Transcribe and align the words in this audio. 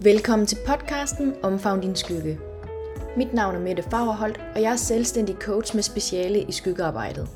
Velkommen 0.00 0.46
til 0.46 0.58
podcasten 0.66 1.34
Omfavn 1.42 1.80
din 1.80 1.96
skygge. 1.96 2.38
Mit 3.16 3.34
navn 3.34 3.54
er 3.54 3.60
Mette 3.60 3.82
Fagerholt, 3.82 4.40
og 4.54 4.62
jeg 4.62 4.72
er 4.72 4.76
selvstændig 4.76 5.34
coach 5.34 5.74
med 5.74 5.82
speciale 5.82 6.42
i 6.42 6.52
skyggearbejdet. 6.52 7.28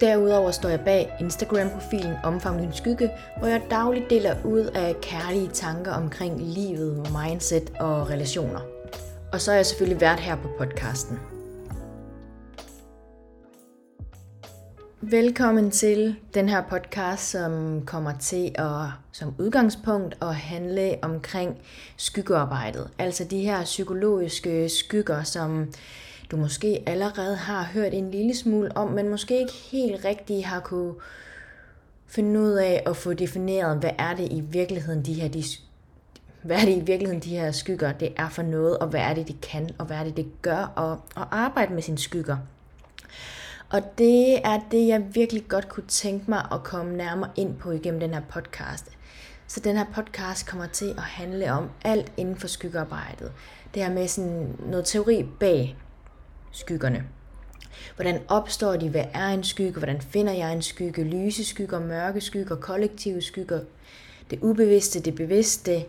Derudover 0.00 0.50
står 0.50 0.68
jeg 0.68 0.80
bag 0.80 1.16
Instagram-profilen 1.20 2.14
Omfavn 2.24 2.60
din 2.60 2.72
skygge, 2.72 3.10
hvor 3.38 3.48
jeg 3.48 3.62
dagligt 3.70 4.10
deler 4.10 4.34
ud 4.44 4.60
af 4.60 4.96
kærlige 5.02 5.48
tanker 5.48 5.92
omkring 5.92 6.40
livet, 6.40 6.96
mindset 6.96 7.72
og 7.80 8.10
relationer. 8.10 8.60
Og 9.32 9.40
så 9.40 9.52
er 9.52 9.56
jeg 9.56 9.66
selvfølgelig 9.66 10.00
vært 10.00 10.20
her 10.20 10.36
på 10.36 10.48
podcasten. 10.58 11.18
Velkommen 15.10 15.70
til 15.70 16.16
den 16.34 16.48
her 16.48 16.62
podcast, 16.62 17.30
som 17.30 17.82
kommer 17.86 18.18
til 18.18 18.52
at 18.54 18.86
som 19.12 19.34
udgangspunkt 19.38 20.16
at 20.22 20.34
handle 20.34 20.98
omkring 21.02 21.58
skyggearbejdet. 21.96 22.90
Altså 22.98 23.24
de 23.24 23.40
her 23.40 23.64
psykologiske 23.64 24.68
skygger, 24.68 25.22
som 25.22 25.72
du 26.30 26.36
måske 26.36 26.82
allerede 26.86 27.36
har 27.36 27.62
hørt 27.62 27.94
en 27.94 28.10
lille 28.10 28.36
smule 28.36 28.76
om, 28.76 28.90
men 28.90 29.08
måske 29.08 29.38
ikke 29.38 29.52
helt 29.52 30.04
rigtig 30.04 30.46
har 30.46 30.60
kunne 30.60 30.94
finde 32.06 32.40
ud 32.40 32.52
af 32.52 32.82
at 32.86 32.96
få 32.96 33.12
defineret, 33.12 33.78
hvad 33.78 33.92
er 33.98 34.14
det 34.14 34.32
i 34.32 34.40
virkeligheden 34.40 35.04
de 35.04 35.14
her 35.14 35.28
de, 35.28 35.44
hvad 36.42 36.56
er 36.56 36.64
det 36.64 36.76
i 36.76 36.80
virkeligheden 36.80 37.22
de 37.22 37.30
her 37.30 37.52
skygger 37.52 37.92
det 37.92 38.12
er 38.16 38.28
for 38.28 38.42
noget, 38.42 38.78
og 38.78 38.88
hvad 38.88 39.00
er 39.00 39.14
det 39.14 39.28
det 39.28 39.40
kan, 39.40 39.70
og 39.78 39.86
hvad 39.86 39.96
er 39.96 40.04
det 40.04 40.16
det 40.16 40.42
gør 40.42 40.78
at, 40.78 41.22
at 41.22 41.28
arbejde 41.30 41.74
med 41.74 41.82
sine 41.82 41.98
skygger. 41.98 42.36
Og 43.70 43.82
det 43.98 44.46
er 44.46 44.60
det, 44.70 44.86
jeg 44.86 45.04
virkelig 45.12 45.48
godt 45.48 45.68
kunne 45.68 45.86
tænke 45.88 46.24
mig 46.28 46.46
at 46.52 46.62
komme 46.64 46.96
nærmere 46.96 47.30
ind 47.36 47.56
på 47.56 47.70
igennem 47.70 48.00
den 48.00 48.14
her 48.14 48.22
podcast. 48.28 48.90
Så 49.46 49.60
den 49.60 49.76
her 49.76 49.84
podcast 49.94 50.46
kommer 50.46 50.66
til 50.66 50.88
at 50.88 51.02
handle 51.02 51.52
om 51.52 51.70
alt 51.84 52.12
inden 52.16 52.36
for 52.36 52.48
skyggearbejdet. 52.48 53.32
Det 53.74 53.82
her 53.82 53.92
med 53.92 54.08
sådan 54.08 54.56
noget 54.66 54.84
teori 54.84 55.26
bag 55.40 55.76
skyggerne. 56.52 57.04
Hvordan 57.96 58.20
opstår 58.28 58.76
de? 58.76 58.88
Hvad 58.88 59.04
er 59.14 59.28
en 59.28 59.44
skygge? 59.44 59.78
Hvordan 59.78 60.00
finder 60.00 60.32
jeg 60.32 60.52
en 60.52 60.62
skygge? 60.62 61.04
Lyse 61.04 61.44
skygger, 61.44 61.80
mørke 61.80 62.20
skygger, 62.20 62.56
kollektive 62.56 63.22
skygger, 63.22 63.60
det 64.30 64.38
ubevidste, 64.42 65.00
det 65.00 65.14
bevidste. 65.14 65.84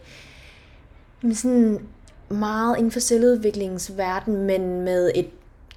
Men 1.21 1.35
sådan 1.35 1.87
meget 2.29 2.77
inden 2.77 2.91
for 2.91 2.99
selvudviklingsverden, 2.99 4.37
men 4.45 4.81
med 4.81 5.11
et 5.15 5.29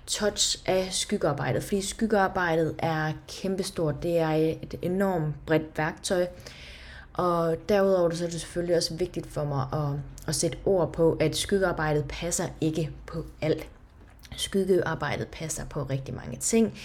touch 0.07 0.63
af 0.67 0.89
skyggearbejdet, 0.91 1.63
fordi 1.63 1.83
skyggearbejdet 1.83 2.75
er 2.79 3.13
kæmpestort. 3.29 4.03
Det 4.03 4.19
er 4.19 4.31
et 4.31 4.75
enormt 4.83 5.35
bredt 5.47 5.79
værktøj. 5.79 6.27
Og 7.13 7.57
derudover 7.69 8.11
så 8.11 8.25
er 8.25 8.29
det 8.29 8.41
selvfølgelig 8.41 8.77
også 8.77 8.95
vigtigt 8.95 9.27
for 9.27 9.45
mig 9.45 9.67
at, 9.73 9.99
at 10.29 10.35
sætte 10.35 10.59
ord 10.65 10.93
på, 10.93 11.17
at 11.21 11.37
skyggearbejdet 11.37 12.05
passer 12.09 12.49
ikke 12.61 12.91
på 13.07 13.25
alt. 13.41 13.69
Skyggearbejdet 14.37 15.29
passer 15.29 15.65
på 15.65 15.83
rigtig 15.83 16.15
mange 16.15 16.37
ting. 16.37 16.79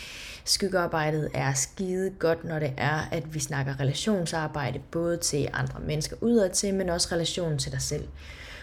Skyggearbejdet 0.46 1.30
er 1.34 1.54
skide 1.54 2.10
godt, 2.20 2.44
når 2.44 2.60
det 2.60 2.74
er, 2.78 3.00
at 3.12 3.34
vi 3.34 3.40
snakker 3.40 3.80
relationsarbejde, 3.80 4.80
både 4.92 5.18
til 5.18 5.50
andre 5.54 5.80
mennesker 5.80 6.16
udadtil, 6.22 6.74
men 6.74 6.90
også 6.90 7.08
relationen 7.12 7.60
til 7.60 7.72
dig 7.72 7.82
selv. 7.82 8.08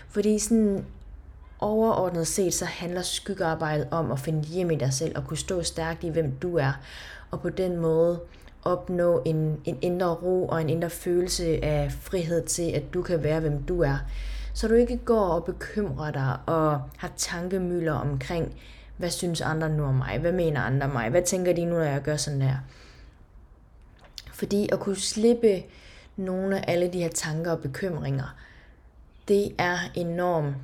Fordi 0.09 0.39
sådan 0.39 0.85
overordnet 1.61 2.27
set, 2.27 2.55
så 2.55 2.65
handler 2.65 3.03
skyggearbejdet 3.03 3.89
om 3.91 4.13
at 4.13 4.19
finde 4.19 4.45
hjem 4.45 4.71
i 4.71 4.77
dig 4.77 4.93
selv 4.93 5.17
og 5.17 5.25
kunne 5.27 5.37
stå 5.37 5.63
stærkt 5.63 6.05
i, 6.05 6.09
hvem 6.09 6.33
du 6.33 6.57
er. 6.57 6.73
Og 7.31 7.41
på 7.41 7.51
den 7.51 7.77
måde 7.77 8.21
opnå 8.65 9.23
en, 9.25 9.61
en 9.65 9.79
indre 9.83 10.15
ro 10.15 10.47
og 10.47 10.61
en 10.61 10.69
indre 10.69 10.91
følelse 10.91 11.65
af 11.65 11.93
frihed 11.93 12.47
til, 12.47 12.71
at 12.71 12.95
du 12.95 13.03
kan 13.03 13.23
være, 13.23 13.41
hvem 13.41 13.63
du 13.63 13.83
er. 13.83 13.97
Så 14.55 14.69
du 14.69 14.75
ikke 14.75 14.97
går 14.97 15.29
og 15.29 15.45
bekymrer 15.45 16.11
dig 16.11 16.37
og 16.47 16.81
har 16.97 17.13
tankemøller 17.17 17.93
omkring, 17.93 18.55
hvad 18.97 19.11
synes 19.11 19.41
andre 19.41 19.69
nu 19.69 19.85
om 19.85 19.95
mig? 19.95 20.19
Hvad 20.19 20.33
mener 20.33 20.61
andre 20.61 20.87
om 20.87 20.93
mig? 20.93 21.11
Hvad 21.11 21.23
tænker 21.23 21.53
de 21.53 21.65
nu, 21.65 21.75
når 21.75 21.83
jeg 21.83 22.03
gør 22.03 22.17
sådan 22.17 22.41
der? 22.41 22.57
Fordi 24.33 24.69
at 24.73 24.81
kunne 24.81 24.97
slippe 24.97 25.63
nogle 26.17 26.59
af 26.59 26.73
alle 26.73 26.93
de 26.93 27.03
her 27.03 27.09
tanker 27.09 27.51
og 27.51 27.59
bekymringer, 27.59 28.37
det 29.29 29.53
er 29.59 29.79
enormt 29.95 30.57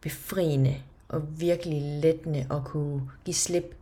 befriende 0.00 0.76
og 1.08 1.40
virkelig 1.40 1.82
lettende 2.02 2.46
at 2.50 2.64
kunne 2.64 3.10
give 3.24 3.34
slip. 3.34 3.74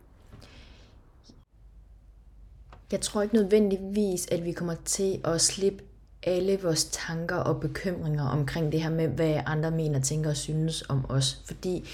Jeg 2.93 3.01
tror 3.01 3.23
ikke 3.23 3.35
nødvendigvis, 3.35 4.29
at 4.33 4.45
vi 4.45 4.53
kommer 4.53 4.75
til 4.85 5.21
at 5.25 5.41
slippe 5.41 5.85
alle 6.23 6.63
vores 6.63 6.85
tanker 6.85 7.37
og 7.37 7.61
bekymringer 7.61 8.25
omkring 8.25 8.73
det 8.73 8.83
her 8.83 8.91
med, 8.91 9.09
hvad 9.09 9.41
andre 9.47 9.71
mener, 9.71 10.01
tænker 10.01 10.31
og 10.31 10.37
synes 10.37 10.85
om 10.89 11.07
os. 11.09 11.43
Fordi 11.45 11.89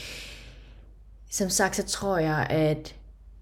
som 1.30 1.48
sagt, 1.48 1.76
så 1.76 1.84
tror 1.84 2.18
jeg, 2.18 2.46
at 2.50 2.94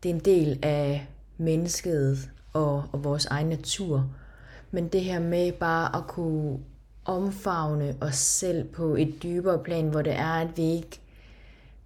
det 0.03 0.11
er 0.11 0.15
en 0.15 0.21
del 0.21 0.59
af 0.63 1.07
mennesket 1.39 2.31
og, 2.53 2.85
og 2.93 3.05
vores 3.05 3.27
egen 3.27 3.47
natur. 3.47 4.11
Men 4.71 4.89
det 4.89 5.05
her 5.05 5.21
med 5.21 5.53
bare 5.53 5.97
at 5.97 6.07
kunne 6.07 6.59
omfavne 7.05 7.97
os 8.01 8.17
selv 8.17 8.65
på 8.65 8.97
et 8.97 9.23
dybere 9.23 9.65
plan, 9.65 9.89
hvor 9.89 10.03
det 10.03 10.13
er, 10.13 10.33
at 10.33 10.57
vi 10.57 10.63
ikke 10.63 11.01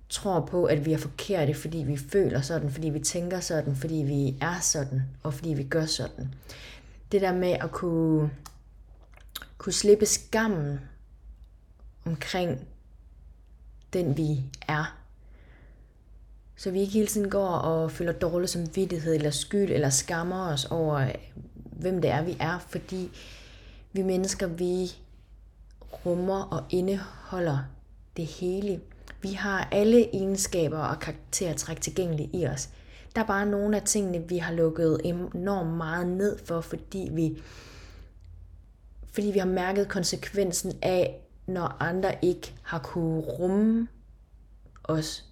tror 0.09 0.41
på, 0.41 0.65
at 0.65 0.87
vi 0.87 0.93
er 0.93 0.99
forkerte, 0.99 1.55
fordi 1.55 1.79
vi 1.79 1.97
føler 1.97 2.41
sådan, 2.41 2.71
fordi 2.71 2.89
vi 2.89 3.01
tænker 3.01 3.41
sådan, 3.41 3.77
fordi 3.77 3.95
vi 3.95 4.37
er 4.41 4.61
sådan, 4.61 5.03
og 5.23 5.35
fordi 5.35 5.49
vi 5.49 5.65
gør 5.65 5.87
sådan. 5.87 6.35
Det 7.13 7.21
der 7.21 7.33
med 7.33 7.53
at 7.53 7.71
kunne, 7.71 8.31
kunne 9.59 9.73
slippe 9.73 10.07
skammen 10.07 10.81
omkring 12.05 12.67
den, 13.93 14.17
vi 14.17 14.45
er. 14.69 14.99
Så 16.57 16.71
vi 16.71 16.81
ikke 16.81 16.93
hele 16.93 17.07
tiden 17.07 17.31
går 17.31 17.49
og 17.49 17.91
føler 17.91 18.13
dårlig 18.13 18.49
samvittighed, 18.49 19.15
eller 19.15 19.31
skyld, 19.31 19.71
eller 19.71 19.91
skammer 19.91 20.49
os 20.53 20.65
over, 20.65 21.11
hvem 21.55 22.01
det 22.01 22.11
er, 22.11 22.23
vi 22.23 22.37
er, 22.41 22.59
fordi 22.59 23.11
vi 23.93 24.03
mennesker, 24.03 24.47
vi 24.47 24.93
rummer 26.07 26.43
og 26.43 26.65
indeholder 26.71 27.59
det 28.17 28.27
hele. 28.27 28.81
Vi 29.23 29.33
har 29.33 29.69
alle 29.73 30.15
egenskaber 30.15 30.79
og 30.79 31.01
karaktertræk 31.01 31.81
tilgængelige 31.81 32.31
i 32.33 32.47
os. 32.47 32.69
Der 33.15 33.23
er 33.23 33.27
bare 33.27 33.47
nogle 33.47 33.77
af 33.77 33.83
tingene, 33.83 34.29
vi 34.29 34.39
har 34.39 34.53
lukket 34.53 35.01
enormt 35.05 35.77
meget 35.77 36.07
ned 36.07 36.39
for, 36.45 36.61
fordi 36.61 37.09
vi, 37.13 37.43
fordi 39.13 39.27
vi 39.27 39.39
har 39.39 39.47
mærket 39.47 39.89
konsekvensen 39.89 40.73
af, 40.83 41.21
når 41.47 41.77
andre 41.81 42.15
ikke 42.23 42.55
har 42.63 42.79
kunne 42.79 43.21
rumme 43.21 43.89
os, 44.85 45.25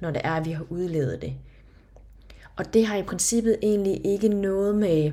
når 0.00 0.10
det 0.10 0.20
er, 0.24 0.32
at 0.32 0.44
vi 0.44 0.50
har 0.50 0.64
udlevet 0.70 1.22
det. 1.22 1.34
Og 2.56 2.74
det 2.74 2.86
har 2.86 2.96
i 2.96 3.02
princippet 3.02 3.58
egentlig 3.62 4.06
ikke 4.06 4.28
noget 4.28 4.74
med, 4.74 5.12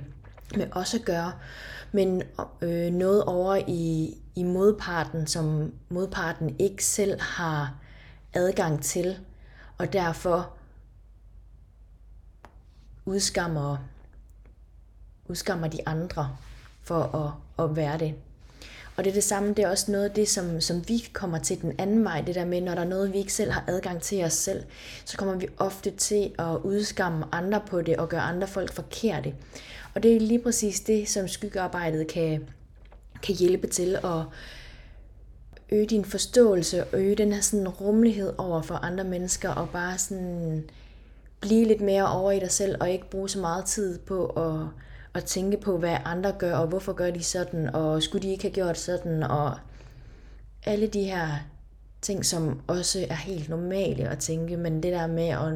med 0.56 0.68
os 0.72 0.94
at 0.94 1.02
gøre, 1.06 1.34
men 1.92 2.24
øh, 2.62 2.94
noget 2.94 3.24
over 3.24 3.56
i, 3.68 4.18
i 4.40 4.44
modparten, 4.44 5.28
som 5.28 5.74
modparten 5.90 6.56
ikke 6.60 6.86
selv 6.86 7.22
har 7.22 7.76
adgang 8.34 8.84
til, 8.84 9.20
og 9.78 9.94
derfor 9.94 10.54
udskammer, 13.06 13.78
udskammer 15.26 15.68
de 15.68 15.88
andre 15.88 16.36
for 16.82 17.16
at, 17.16 17.66
at 17.66 17.76
være 17.76 17.98
det. 17.98 18.16
Og 18.96 19.04
det 19.04 19.10
er 19.10 19.14
det 19.14 19.24
samme, 19.24 19.50
det 19.50 19.60
er 19.60 19.70
også 19.70 19.92
noget 19.92 20.06
af 20.06 20.12
det, 20.12 20.30
som, 20.30 20.62
som 20.62 20.88
vi 20.88 21.10
kommer 21.14 21.40
til 21.40 21.62
den 21.62 21.74
anden 21.78 22.04
vej, 22.04 22.22
det 22.22 22.36
der 22.36 22.46
med, 22.46 22.62
når 22.62 22.76
der 22.76 22.82
er 22.82 22.86
noget, 22.86 23.14
vi 23.14 23.18
ikke 23.18 23.34
selv 23.34 23.52
har 23.52 23.64
adgang 23.68 24.02
til 24.02 24.24
os 24.24 24.34
selv, 24.34 24.64
så 25.06 25.18
kommer 25.18 25.36
vi 25.36 25.48
ofte 25.58 25.92
til 25.92 26.32
at 26.40 26.58
udskamme 26.64 27.26
andre 27.32 27.62
på 27.68 27.82
det 27.82 27.98
og 27.98 28.10
gøre 28.10 28.22
andre 28.22 28.48
folk 28.48 28.74
forkerte. 28.74 29.36
Og 29.94 30.04
det 30.04 30.16
er 30.16 30.20
lige 30.20 30.44
præcis 30.44 30.80
det, 30.80 31.10
som 31.10 31.28
skyggearbejdet 31.28 32.08
kan, 32.08 32.48
kan 33.24 33.36
hjælpe 33.36 33.68
til 33.68 33.96
at 33.96 34.24
øge 35.72 35.86
din 35.86 36.06
forståelse 36.06 36.84
og 36.84 37.00
øge 37.00 37.16
den 37.16 37.34
her 37.34 37.42
sådan 37.42 37.68
rummelighed 37.68 38.34
over 38.38 38.62
for 38.62 38.76
andre 38.76 39.04
mennesker 39.04 39.50
og 39.50 39.70
bare 39.70 39.98
sådan 39.98 40.64
blive 41.42 41.68
lidt 41.68 41.82
mere 41.82 42.12
over 42.12 42.32
i 42.32 42.40
dig 42.40 42.52
selv 42.52 42.76
og 42.80 42.90
ikke 42.90 43.10
bruge 43.10 43.30
så 43.30 43.40
meget 43.40 43.66
tid 43.66 44.00
på 44.00 44.26
at, 44.26 44.68
at 45.14 45.24
tænke 45.24 45.58
på, 45.58 45.78
hvad 45.78 45.98
andre 46.06 46.32
gør 46.32 46.56
og 46.56 46.68
hvorfor 46.68 46.94
gør 46.94 47.12
de 47.12 47.24
sådan 47.24 47.76
og 47.76 48.04
skulle 48.04 48.24
de 48.28 48.32
ikke 48.32 48.44
have 48.44 48.54
gjort 48.54 48.78
sådan 48.78 49.24
og 49.24 49.58
alle 50.66 50.88
de 50.88 51.04
her 51.04 51.28
ting, 52.02 52.26
som 52.26 52.62
også 52.68 53.06
er 53.10 53.16
helt 53.16 53.50
normale 53.50 54.10
at 54.10 54.20
tænke, 54.20 54.58
men 54.58 54.84
det 54.84 54.94
der 54.94 55.08
med, 55.08 55.28
at, 55.28 55.54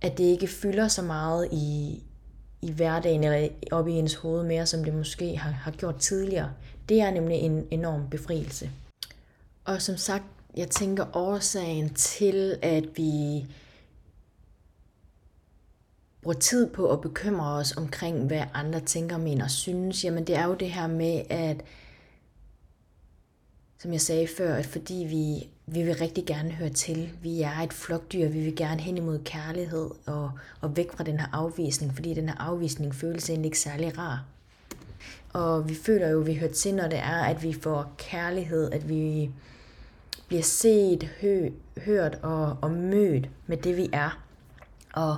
at 0.00 0.18
det 0.18 0.24
ikke 0.24 0.46
fylder 0.46 0.88
så 0.88 1.02
meget 1.02 1.48
i, 1.52 2.02
i 2.62 2.72
hverdagen 2.72 3.24
eller 3.24 3.48
op 3.70 3.88
i 3.88 3.92
ens 3.92 4.14
hoved 4.14 4.44
mere, 4.44 4.66
som 4.66 4.84
det 4.84 4.94
måske 4.94 5.36
har, 5.36 5.50
har 5.50 5.70
gjort 5.70 5.96
tidligere. 5.96 6.52
Det 6.88 7.00
er 7.00 7.10
nemlig 7.10 7.36
en 7.36 7.68
enorm 7.70 8.10
befrielse. 8.10 8.70
Og 9.64 9.82
som 9.82 9.96
sagt, 9.96 10.24
jeg 10.56 10.70
tænker 10.70 11.16
årsagen 11.16 11.94
til, 11.94 12.58
at 12.62 12.84
vi 12.96 13.46
bruger 16.22 16.38
tid 16.38 16.70
på 16.70 16.92
at 16.92 17.00
bekymre 17.00 17.52
os 17.52 17.76
omkring, 17.76 18.26
hvad 18.26 18.42
andre 18.54 18.80
tænker, 18.80 19.18
mener 19.18 19.44
og 19.44 19.50
synes, 19.50 20.04
jamen 20.04 20.26
det 20.26 20.36
er 20.36 20.44
jo 20.44 20.54
det 20.54 20.70
her 20.70 20.86
med, 20.86 21.22
at 21.30 21.64
som 23.78 23.92
jeg 23.92 24.00
sagde 24.00 24.28
før, 24.36 24.54
at 24.54 24.66
fordi 24.66 24.94
vi, 24.94 25.48
vi 25.70 25.82
vil 25.82 25.94
rigtig 25.94 26.26
gerne 26.26 26.50
høre 26.50 26.68
til, 26.68 27.10
vi 27.22 27.42
er 27.42 27.58
et 27.58 27.72
flokdyr, 27.72 28.28
vi 28.28 28.40
vil 28.40 28.56
gerne 28.56 28.80
hen 28.80 28.96
imod 28.96 29.18
kærlighed 29.24 29.90
og, 30.06 30.30
og 30.60 30.76
væk 30.76 30.92
fra 30.92 31.04
den 31.04 31.20
her 31.20 31.26
afvisning, 31.32 31.94
fordi 31.94 32.14
den 32.14 32.28
her 32.28 32.36
afvisning 32.40 32.94
føles 32.94 33.30
egentlig 33.30 33.46
ikke 33.46 33.58
særlig 33.58 33.98
rar. 33.98 34.24
Og 35.32 35.68
vi 35.68 35.74
føler 35.74 36.08
jo, 36.08 36.20
at 36.20 36.26
vi 36.26 36.34
hører 36.34 36.52
til, 36.52 36.74
når 36.74 36.88
det 36.88 36.98
er, 36.98 37.24
at 37.24 37.42
vi 37.42 37.52
får 37.52 37.92
kærlighed, 37.98 38.72
at 38.72 38.88
vi 38.88 39.30
bliver 40.28 40.42
set, 40.42 41.04
hø, 41.20 41.48
hørt 41.76 42.14
og, 42.22 42.56
og 42.60 42.70
mødt 42.70 43.28
med 43.46 43.56
det, 43.56 43.76
vi 43.76 43.90
er. 43.92 44.22
Og 44.92 45.16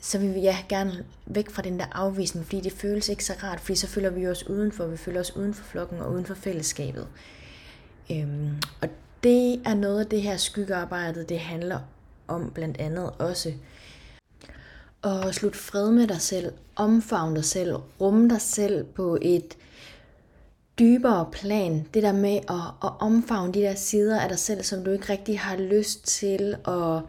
så 0.00 0.18
vil 0.18 0.34
vi 0.34 0.40
ja, 0.40 0.56
gerne 0.68 1.04
væk 1.26 1.50
fra 1.50 1.62
den 1.62 1.78
der 1.78 1.86
afvisning, 1.92 2.46
fordi 2.46 2.60
det 2.60 2.72
føles 2.72 3.08
ikke 3.08 3.24
så 3.24 3.34
rart, 3.42 3.60
fordi 3.60 3.76
så 3.76 3.86
føler 3.86 4.10
vi 4.10 4.26
os 4.26 4.48
udenfor, 4.48 4.86
vi 4.86 4.96
føler 4.96 5.20
os 5.20 5.36
uden 5.36 5.54
for 5.54 5.64
flokken 5.64 6.00
og 6.00 6.12
uden 6.12 6.26
for 6.26 6.34
fællesskabet. 6.34 7.08
Øhm, 8.10 8.50
og 8.82 8.88
det 9.22 9.60
er 9.66 9.74
noget 9.74 10.00
af 10.00 10.06
det 10.06 10.22
her 10.22 10.36
skyggearbejde, 10.36 11.24
det 11.24 11.38
handler 11.38 11.78
om 12.28 12.50
blandt 12.54 12.80
andet 12.80 13.10
også. 13.18 13.52
Og 15.02 15.34
slut 15.34 15.56
fred 15.56 15.90
med 15.90 16.06
dig 16.06 16.20
selv, 16.20 16.52
omfavne 16.76 17.36
dig 17.36 17.44
selv, 17.44 17.74
rumme 18.00 18.28
dig 18.28 18.40
selv 18.40 18.84
på 18.84 19.18
et 19.22 19.56
dybere 20.78 21.28
plan. 21.32 21.86
Det 21.94 22.02
der 22.02 22.12
med 22.12 22.36
at, 22.36 22.84
at 22.84 22.90
omfavne 23.00 23.54
de 23.54 23.60
der 23.60 23.74
sider 23.74 24.20
af 24.20 24.28
dig 24.28 24.38
selv, 24.38 24.62
som 24.62 24.84
du 24.84 24.90
ikke 24.90 25.12
rigtig 25.12 25.40
har 25.40 25.56
lyst 25.56 26.06
til 26.06 26.56
at 26.68 27.00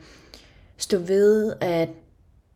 stå 0.78 0.98
ved, 0.98 1.54
at 1.62 1.90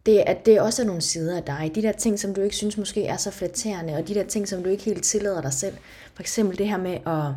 det, 0.05 0.23
at 0.27 0.45
det 0.45 0.61
også 0.61 0.81
er 0.81 0.85
nogle 0.85 1.01
sider 1.01 1.37
af 1.37 1.43
dig. 1.43 1.71
De 1.75 1.81
der 1.81 1.91
ting, 1.91 2.19
som 2.19 2.33
du 2.33 2.41
ikke 2.41 2.55
synes 2.55 2.77
måske 2.77 3.05
er 3.05 3.17
så 3.17 3.31
flatterende, 3.31 3.93
og 3.93 4.07
de 4.07 4.13
der 4.13 4.23
ting, 4.23 4.47
som 4.47 4.63
du 4.63 4.69
ikke 4.69 4.83
helt 4.83 5.03
tillader 5.03 5.41
dig 5.41 5.53
selv. 5.53 5.77
For 6.13 6.21
eksempel 6.21 6.57
det 6.57 6.67
her 6.67 6.77
med 6.77 6.97
at, 7.07 7.33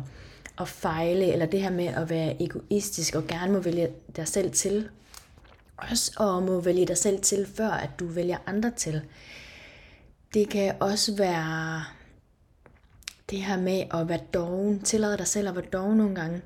at 0.59 0.67
fejle, 0.67 1.33
eller 1.33 1.45
det 1.45 1.61
her 1.61 1.71
med 1.71 1.85
at 1.85 2.09
være 2.09 2.41
egoistisk 2.41 3.15
og 3.15 3.27
gerne 3.27 3.53
må 3.53 3.59
vælge 3.59 3.89
dig 4.15 4.27
selv 4.27 4.51
til. 4.51 4.89
Også 5.77 6.11
og 6.17 6.43
må 6.43 6.59
vælge 6.59 6.85
dig 6.85 6.97
selv 6.97 7.21
til, 7.21 7.47
før 7.55 7.69
at 7.69 7.89
du 7.99 8.07
vælger 8.07 8.37
andre 8.45 8.71
til. 8.71 9.01
Det 10.33 10.49
kan 10.49 10.75
også 10.79 11.15
være 11.15 11.83
det 13.29 13.39
her 13.39 13.57
med 13.57 13.83
at 13.93 14.09
være 14.09 14.19
doven, 14.33 14.79
tillade 14.79 15.17
dig 15.17 15.27
selv 15.27 15.47
at 15.47 15.55
være 15.55 15.65
doven 15.73 15.97
nogle 15.97 16.15
gange. 16.15 16.41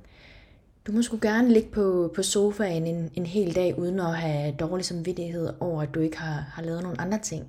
Du 0.88 0.92
må 0.92 1.02
sgu 1.02 1.20
gerne 1.22 1.54
ligge 1.54 1.70
på, 1.70 2.12
på 2.16 2.24
sofaen 2.24 2.88
en, 2.88 3.12
en 3.14 3.26
hel 3.26 3.56
dag, 3.56 3.80
uden 3.80 4.00
at 4.00 4.18
have 4.18 4.56
dårlig 4.60 4.86
samvittighed 4.86 5.54
over, 5.60 5.82
at 5.82 5.94
du 5.94 6.00
ikke 6.00 6.18
har, 6.18 6.52
har 6.54 6.64
lavet 6.64 6.84
nogle 6.84 7.02
andre 7.02 7.20
ting. 7.20 7.48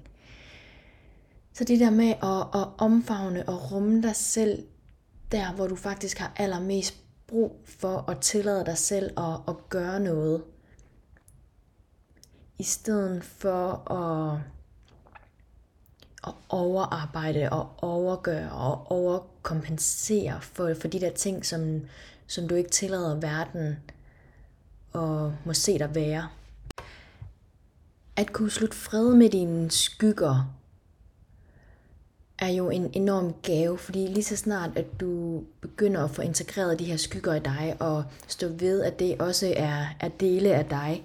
Så 1.52 1.64
det 1.64 1.80
der 1.80 1.90
med 1.90 2.08
at, 2.08 2.60
at 2.60 2.68
omfavne 2.78 3.48
og 3.48 3.72
rumme 3.72 4.02
dig 4.02 4.16
selv, 4.16 4.64
der 5.32 5.52
hvor 5.52 5.66
du 5.66 5.76
faktisk 5.76 6.18
har 6.18 6.32
allermest 6.36 6.94
brug 7.26 7.60
for 7.64 8.10
at 8.10 8.20
tillade 8.20 8.64
dig 8.64 8.78
selv 8.78 9.20
at, 9.20 9.40
at 9.48 9.68
gøre 9.68 10.00
noget. 10.00 10.44
I 12.58 12.62
stedet 12.62 13.24
for 13.24 13.92
at, 13.92 14.40
at 16.26 16.34
overarbejde 16.48 17.50
og 17.50 17.70
overgøre 17.82 18.52
og 18.52 18.90
overkompensere 18.90 20.40
for, 20.40 20.74
for 20.80 20.88
de 20.88 21.00
der 21.00 21.10
ting, 21.10 21.46
som, 21.46 21.80
som 22.26 22.48
du 22.48 22.54
ikke 22.54 22.70
tillader 22.70 23.20
verden 23.20 23.76
og 24.92 25.34
må 25.44 25.52
se 25.52 25.78
dig 25.78 25.94
være. 25.94 26.28
At 28.16 28.32
kunne 28.32 28.50
slutte 28.50 28.76
fred 28.76 29.14
med 29.14 29.30
dine 29.30 29.70
skygger 29.70 30.57
er 32.38 32.48
jo 32.48 32.70
en 32.70 32.90
enorm 32.92 33.34
gave, 33.42 33.78
fordi 33.78 34.06
lige 34.06 34.24
så 34.24 34.36
snart, 34.36 34.70
at 34.76 35.00
du 35.00 35.42
begynder 35.60 36.04
at 36.04 36.10
få 36.10 36.22
integreret 36.22 36.78
de 36.78 36.84
her 36.84 36.96
skygger 36.96 37.34
i 37.34 37.38
dig, 37.40 37.76
og 37.80 38.04
stå 38.28 38.48
ved, 38.48 38.82
at 38.82 38.98
det 38.98 39.20
også 39.20 39.54
er, 39.56 39.84
er 40.00 40.08
dele 40.08 40.54
af 40.54 40.64
dig, 40.64 41.04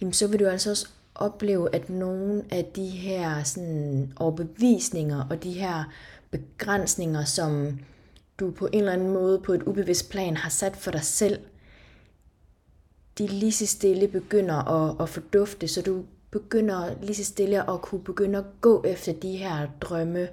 jamen 0.00 0.12
så 0.12 0.26
vil 0.26 0.40
du 0.40 0.46
altså 0.46 0.70
også 0.70 0.88
opleve, 1.14 1.74
at 1.74 1.90
nogle 1.90 2.44
af 2.50 2.64
de 2.64 2.86
her 2.86 3.42
sådan, 3.42 4.12
overbevisninger 4.16 5.26
og 5.30 5.42
de 5.42 5.52
her 5.52 5.84
begrænsninger, 6.30 7.24
som 7.24 7.78
du 8.40 8.50
på 8.50 8.66
en 8.66 8.78
eller 8.78 8.92
anden 8.92 9.10
måde 9.10 9.38
på 9.38 9.52
et 9.52 9.62
ubevidst 9.62 10.10
plan 10.10 10.36
har 10.36 10.50
sat 10.50 10.76
for 10.76 10.90
dig 10.90 11.04
selv, 11.04 11.38
de 13.18 13.26
lige 13.26 13.52
så 13.52 13.66
stille 13.66 14.08
begynder 14.08 14.54
at, 14.54 14.96
at 15.00 15.08
fordufte, 15.08 15.68
så 15.68 15.82
du 15.82 16.04
begynder 16.30 16.94
lige 17.02 17.14
så 17.14 17.24
stille 17.24 17.70
at 17.70 17.82
kunne 17.82 18.00
begynde 18.00 18.38
at 18.38 18.44
gå 18.60 18.82
efter 18.84 19.12
de 19.12 19.36
her 19.36 19.68
drømme 19.80 20.28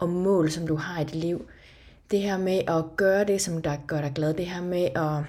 og 0.00 0.08
mål, 0.08 0.50
som 0.50 0.66
du 0.66 0.76
har 0.76 1.00
i 1.00 1.04
dit 1.04 1.14
liv. 1.14 1.46
Det 2.10 2.20
her 2.20 2.38
med 2.38 2.62
at 2.68 2.84
gøre 2.96 3.24
det, 3.24 3.40
som 3.40 3.62
der 3.62 3.76
gør 3.86 4.00
dig 4.00 4.12
glad, 4.14 4.34
det 4.34 4.46
her 4.46 4.62
med 4.62 4.84
at, 4.96 5.24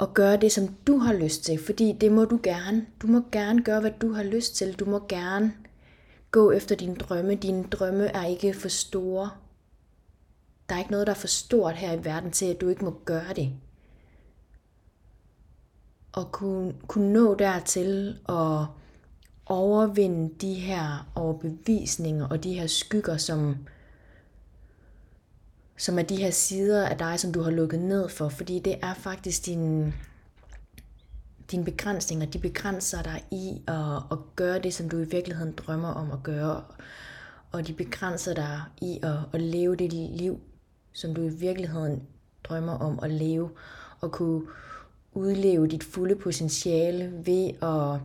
at 0.00 0.14
gøre 0.14 0.36
det, 0.36 0.52
som 0.52 0.68
du 0.86 0.98
har 0.98 1.12
lyst 1.12 1.44
til, 1.44 1.58
fordi 1.64 1.92
det 2.00 2.12
må 2.12 2.24
du 2.24 2.40
gerne. 2.42 2.86
Du 3.02 3.06
må 3.06 3.22
gerne 3.32 3.62
gøre, 3.62 3.80
hvad 3.80 3.92
du 4.00 4.12
har 4.12 4.22
lyst 4.22 4.56
til. 4.56 4.72
Du 4.72 4.84
må 4.84 5.06
gerne 5.08 5.52
gå 6.30 6.50
efter 6.50 6.76
dine 6.76 6.94
drømme. 6.96 7.34
Dine 7.34 7.64
drømme 7.64 8.04
er 8.04 8.26
ikke 8.26 8.54
for 8.54 8.68
store. 8.68 9.30
Der 10.68 10.74
er 10.74 10.78
ikke 10.78 10.90
noget, 10.90 11.06
der 11.06 11.12
er 11.12 11.16
for 11.16 11.26
stort 11.26 11.74
her 11.74 11.92
i 11.92 12.04
verden 12.04 12.30
til, 12.30 12.46
at 12.46 12.60
du 12.60 12.68
ikke 12.68 12.84
må 12.84 13.00
gøre 13.04 13.34
det. 13.36 13.52
Og 16.12 16.32
kunne, 16.32 16.74
kunne 16.86 17.12
nå 17.12 17.34
dertil 17.34 18.18
at 18.28 18.66
overvinde 19.46 20.34
de 20.40 20.54
her 20.54 21.10
overbevisninger 21.14 22.28
og 22.28 22.44
de 22.44 22.54
her 22.54 22.66
skygger, 22.66 23.16
som, 23.16 23.56
som 25.76 25.98
er 25.98 26.02
de 26.02 26.16
her 26.16 26.30
sider 26.30 26.88
af 26.88 26.98
dig, 26.98 27.20
som 27.20 27.32
du 27.32 27.42
har 27.42 27.50
lukket 27.50 27.80
ned 27.80 28.08
for. 28.08 28.28
Fordi 28.28 28.58
det 28.58 28.74
er 28.82 28.94
faktisk 28.94 29.46
din, 29.46 29.94
dine 31.50 31.64
begrænsninger, 31.64 32.26
de 32.26 32.38
begrænser 32.38 33.02
dig 33.02 33.24
i 33.30 33.62
at, 33.68 33.96
at 34.10 34.18
gøre 34.36 34.58
det, 34.58 34.74
som 34.74 34.88
du 34.88 34.98
i 34.98 35.04
virkeligheden 35.04 35.52
drømmer 35.52 35.88
om 35.88 36.10
at 36.10 36.22
gøre. 36.22 36.64
Og 37.52 37.66
de 37.66 37.72
begrænser 37.72 38.34
dig 38.34 38.62
i 38.80 39.00
at, 39.02 39.18
at 39.32 39.40
leve 39.40 39.76
det 39.76 39.92
liv, 39.92 40.40
som 40.92 41.14
du 41.14 41.22
i 41.22 41.28
virkeligheden 41.28 42.02
drømmer 42.44 42.72
om 42.72 42.98
at 43.02 43.10
leve, 43.10 43.50
og 44.00 44.12
kunne 44.12 44.42
udleve 45.12 45.66
dit 45.66 45.84
fulde 45.84 46.16
potentiale 46.16 47.12
ved 47.24 47.48
at, 47.62 48.00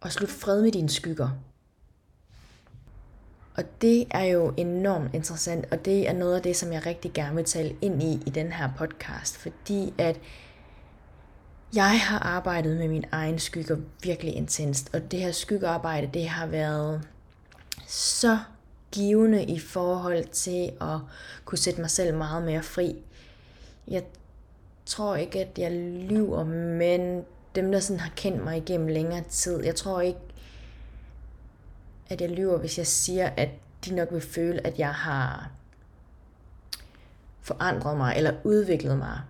og 0.00 0.12
slut 0.12 0.30
fred 0.30 0.62
med 0.62 0.72
dine 0.72 0.88
skygger. 0.88 1.30
Og 3.56 3.64
det 3.82 4.06
er 4.10 4.24
jo 4.24 4.54
enormt 4.56 5.14
interessant, 5.14 5.66
og 5.70 5.84
det 5.84 6.08
er 6.08 6.12
noget 6.12 6.36
af 6.36 6.42
det, 6.42 6.56
som 6.56 6.72
jeg 6.72 6.86
rigtig 6.86 7.12
gerne 7.12 7.36
vil 7.36 7.44
tale 7.44 7.76
ind 7.80 8.02
i 8.02 8.22
i 8.26 8.30
den 8.30 8.52
her 8.52 8.70
podcast, 8.78 9.36
fordi 9.36 9.94
at 9.98 10.20
jeg 11.74 12.00
har 12.00 12.18
arbejdet 12.18 12.76
med 12.76 12.88
min 12.88 13.04
egen 13.12 13.38
skygger 13.38 13.76
virkelig 14.02 14.34
intenst, 14.34 14.94
og 14.94 15.10
det 15.10 15.20
her 15.20 15.32
skyggearbejde, 15.32 16.10
det 16.14 16.28
har 16.28 16.46
været 16.46 17.08
så 17.86 18.38
givende 18.92 19.44
i 19.44 19.58
forhold 19.58 20.24
til 20.24 20.72
at 20.80 20.98
kunne 21.44 21.58
sætte 21.58 21.80
mig 21.80 21.90
selv 21.90 22.16
meget 22.16 22.42
mere 22.42 22.62
fri. 22.62 22.96
Jeg 23.88 24.04
tror 24.86 25.16
ikke, 25.16 25.40
at 25.40 25.58
jeg 25.58 25.72
lyver, 26.10 26.44
men 26.44 27.24
dem, 27.54 27.72
der 27.72 27.80
sådan 27.80 28.00
har 28.00 28.12
kendt 28.16 28.44
mig 28.44 28.56
igennem 28.56 28.86
længere 28.86 29.24
tid, 29.28 29.64
jeg 29.64 29.74
tror 29.74 30.00
ikke, 30.00 30.18
at 32.08 32.20
jeg 32.20 32.30
lyver, 32.30 32.58
hvis 32.58 32.78
jeg 32.78 32.86
siger, 32.86 33.30
at 33.36 33.48
de 33.84 33.94
nok 33.94 34.08
vil 34.12 34.20
føle, 34.20 34.66
at 34.66 34.78
jeg 34.78 34.94
har 34.94 35.50
forandret 37.40 37.96
mig 37.96 38.14
eller 38.16 38.32
udviklet 38.44 38.98
mig 38.98 39.20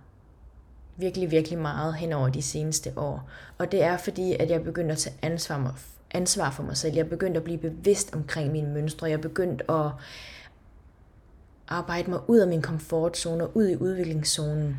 virkelig, 0.97 1.31
virkelig 1.31 1.59
meget 1.59 1.95
hen 1.95 2.13
over 2.13 2.29
de 2.29 2.41
seneste 2.41 2.93
år. 2.95 3.29
Og 3.57 3.71
det 3.71 3.83
er 3.83 3.97
fordi, 3.97 4.35
at 4.39 4.49
jeg 4.49 4.63
begynder 4.63 4.91
at 4.91 4.97
tage 4.97 5.15
ansvar 5.21 5.75
ansvar 6.11 6.51
for 6.51 6.63
mig 6.63 6.77
selv. 6.77 6.95
Jeg 6.95 7.09
begyndte 7.09 7.37
at 7.37 7.43
blive 7.43 7.57
bevidst 7.57 8.15
omkring 8.15 8.51
mine 8.51 8.73
mønstre. 8.73 9.09
Jeg 9.09 9.21
begyndte 9.21 9.71
at 9.71 9.91
arbejde 11.67 12.09
mig 12.09 12.29
ud 12.29 12.37
af 12.37 12.47
min 12.47 12.61
komfortzone 12.61 13.43
og 13.43 13.57
ud 13.57 13.67
i 13.67 13.75
udviklingszonen. 13.75 14.77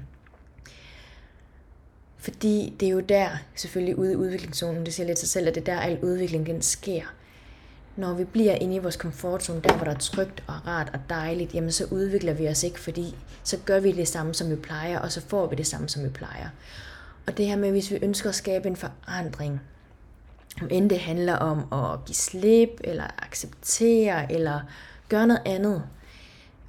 Fordi 2.21 2.75
det 2.81 2.87
er 2.87 2.93
jo 2.93 3.01
der, 3.01 3.29
selvfølgelig 3.55 3.99
ude 3.99 4.13
i 4.13 4.17
udviklingszonen, 4.17 4.87
det 4.87 4.95
siger 4.95 5.07
lidt 5.07 5.19
sig 5.19 5.29
selv, 5.29 5.49
at 5.49 5.55
det 5.55 5.69
er 5.69 5.75
der, 5.75 5.81
al 5.81 5.99
udvikling 6.03 6.47
den 6.47 6.63
sker. 6.63 7.03
Når 7.97 8.15
vi 8.15 8.25
bliver 8.25 8.55
inde 8.55 8.75
i 8.75 8.79
vores 8.79 8.97
komfortzone, 8.97 9.61
der 9.61 9.77
hvor 9.77 9.85
der 9.85 9.95
er 9.95 9.99
trygt 9.99 10.45
og 10.47 10.67
rart 10.67 10.91
og 10.93 11.01
dejligt, 11.09 11.55
jamen 11.55 11.73
så 11.73 11.85
udvikler 11.91 12.33
vi 12.33 12.49
os 12.49 12.63
ikke, 12.63 12.81
fordi 12.81 13.17
så 13.45 13.57
gør 13.65 13.81
vi 13.81 13.93
det 13.93 14.09
samme, 14.09 14.35
som 14.35 14.51
vi 14.51 14.57
plejer, 14.57 14.99
og 14.99 15.13
så 15.13 15.21
får 15.21 15.47
vi 15.47 15.57
det 15.57 15.67
samme, 15.67 15.89
som 15.89 16.05
vi 16.05 16.09
plejer. 16.09 16.49
Og 17.27 17.37
det 17.37 17.47
her 17.47 17.57
med, 17.57 17.71
hvis 17.71 17.91
vi 17.91 17.99
ønsker 18.03 18.29
at 18.29 18.35
skabe 18.35 18.69
en 18.69 18.77
forandring, 18.77 19.61
om 20.63 20.69
end 20.71 20.91
det 20.91 21.01
handler 21.01 21.35
om 21.35 21.59
at 21.73 22.05
give 22.05 22.17
slip, 22.17 22.81
eller 22.85 23.05
acceptere, 23.19 24.33
eller 24.33 24.61
gøre 25.09 25.27
noget 25.27 25.43
andet, 25.47 25.83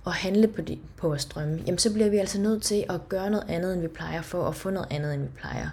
og 0.04 0.14
handle 0.14 0.48
på, 0.48 0.62
de, 0.62 0.80
på 0.98 1.08
vores 1.08 1.26
drømme, 1.26 1.64
jamen 1.66 1.78
så 1.78 1.94
bliver 1.94 2.10
vi 2.10 2.18
altså 2.18 2.40
nødt 2.40 2.64
til 2.64 2.86
at 2.90 3.10
gøre 3.10 3.30
noget 3.30 3.50
andet, 3.50 3.74
end 3.74 3.82
vi 3.82 3.88
plejer 3.88 4.22
for, 4.22 4.48
at 4.48 4.56
få 4.56 4.70
noget 4.70 4.88
andet, 4.92 5.14
end 5.14 5.22
vi 5.22 5.30
plejer. 5.38 5.70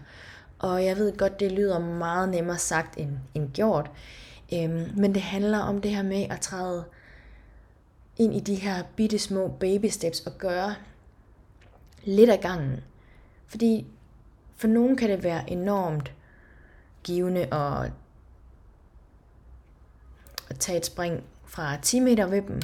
Og 0.59 0.85
jeg 0.85 0.97
ved 0.97 1.17
godt, 1.17 1.41
det 1.41 1.53
lyder 1.53 1.79
meget 1.79 2.29
nemmere 2.29 2.59
sagt 2.59 2.99
end, 2.99 3.11
end 3.35 3.53
gjort, 3.53 3.91
øhm, 4.55 4.93
men 4.97 5.15
det 5.15 5.23
handler 5.23 5.59
om 5.59 5.81
det 5.81 5.91
her 5.91 6.03
med 6.03 6.27
at 6.31 6.41
træde 6.41 6.85
ind 8.17 8.35
i 8.35 8.41
de 8.41 8.55
her 8.55 8.83
bitte 8.97 9.19
små 9.19 9.49
baby 9.49 9.87
steps 9.87 10.21
og 10.21 10.39
gøre 10.39 10.75
lidt 12.05 12.31
af 12.31 12.41
gangen. 12.41 12.81
Fordi 13.47 13.87
for 14.57 14.69
nogen 14.69 14.97
kan 14.97 15.11
det 15.11 15.23
være 15.23 15.51
enormt 15.51 16.13
givende 17.03 17.55
at, 17.55 17.93
at 20.49 20.59
tage 20.59 20.79
et 20.79 20.87
spring 20.87 21.25
fra 21.47 21.77
10 21.77 22.01
meter 22.01 22.27
ved 22.27 22.43
dem. 22.43 22.61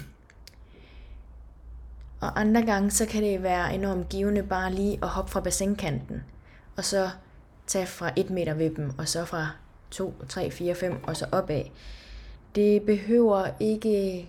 Og 2.25 2.41
andre 2.41 2.63
gange, 2.63 2.91
så 2.91 3.07
kan 3.07 3.23
det 3.23 3.43
være 3.43 3.75
enormt 3.75 4.09
givende 4.09 4.43
bare 4.43 4.73
lige 4.73 4.99
at 5.03 5.09
hoppe 5.09 5.31
fra 5.31 5.41
bassinkanten, 5.41 6.25
og 6.77 6.85
så 6.85 7.11
tage 7.67 7.87
fra 7.87 8.11
1 8.17 8.31
meter 8.31 8.55
ved 8.55 8.71
dem, 8.71 8.93
og 8.99 9.09
så 9.09 9.25
fra 9.25 9.51
2, 9.91 10.15
3, 10.29 10.51
4, 10.51 10.75
5 10.75 11.05
og 11.05 11.17
så 11.17 11.27
opad. 11.33 11.63
Det 12.55 12.83
behøver 12.83 13.47
ikke 13.61 14.29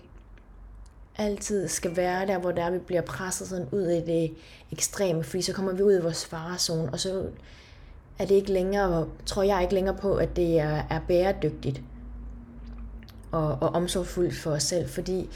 altid 1.18 1.68
skal 1.68 1.96
være 1.96 2.26
der, 2.26 2.38
hvor 2.38 2.52
der 2.52 2.70
vi 2.70 2.78
bliver 2.78 3.02
presset 3.02 3.48
sådan 3.48 3.68
ud 3.72 3.88
i 3.88 4.00
det 4.00 4.34
ekstreme, 4.72 5.24
fordi 5.24 5.42
så 5.42 5.52
kommer 5.52 5.72
vi 5.72 5.82
ud 5.82 5.98
i 5.98 6.02
vores 6.02 6.26
farezone, 6.26 6.92
og 6.92 7.00
så 7.00 7.26
er 8.18 8.24
det 8.26 8.34
ikke 8.34 8.52
længere, 8.52 9.08
tror 9.26 9.42
jeg 9.42 9.62
ikke 9.62 9.74
længere 9.74 9.96
på, 9.96 10.14
at 10.16 10.36
det 10.36 10.58
er, 10.58 10.82
er 10.90 11.00
bæredygtigt 11.08 11.82
og, 13.32 13.58
og 13.60 13.68
omsorgsfuldt 13.68 14.36
for 14.36 14.50
os 14.50 14.62
selv, 14.62 14.88
fordi 14.88 15.30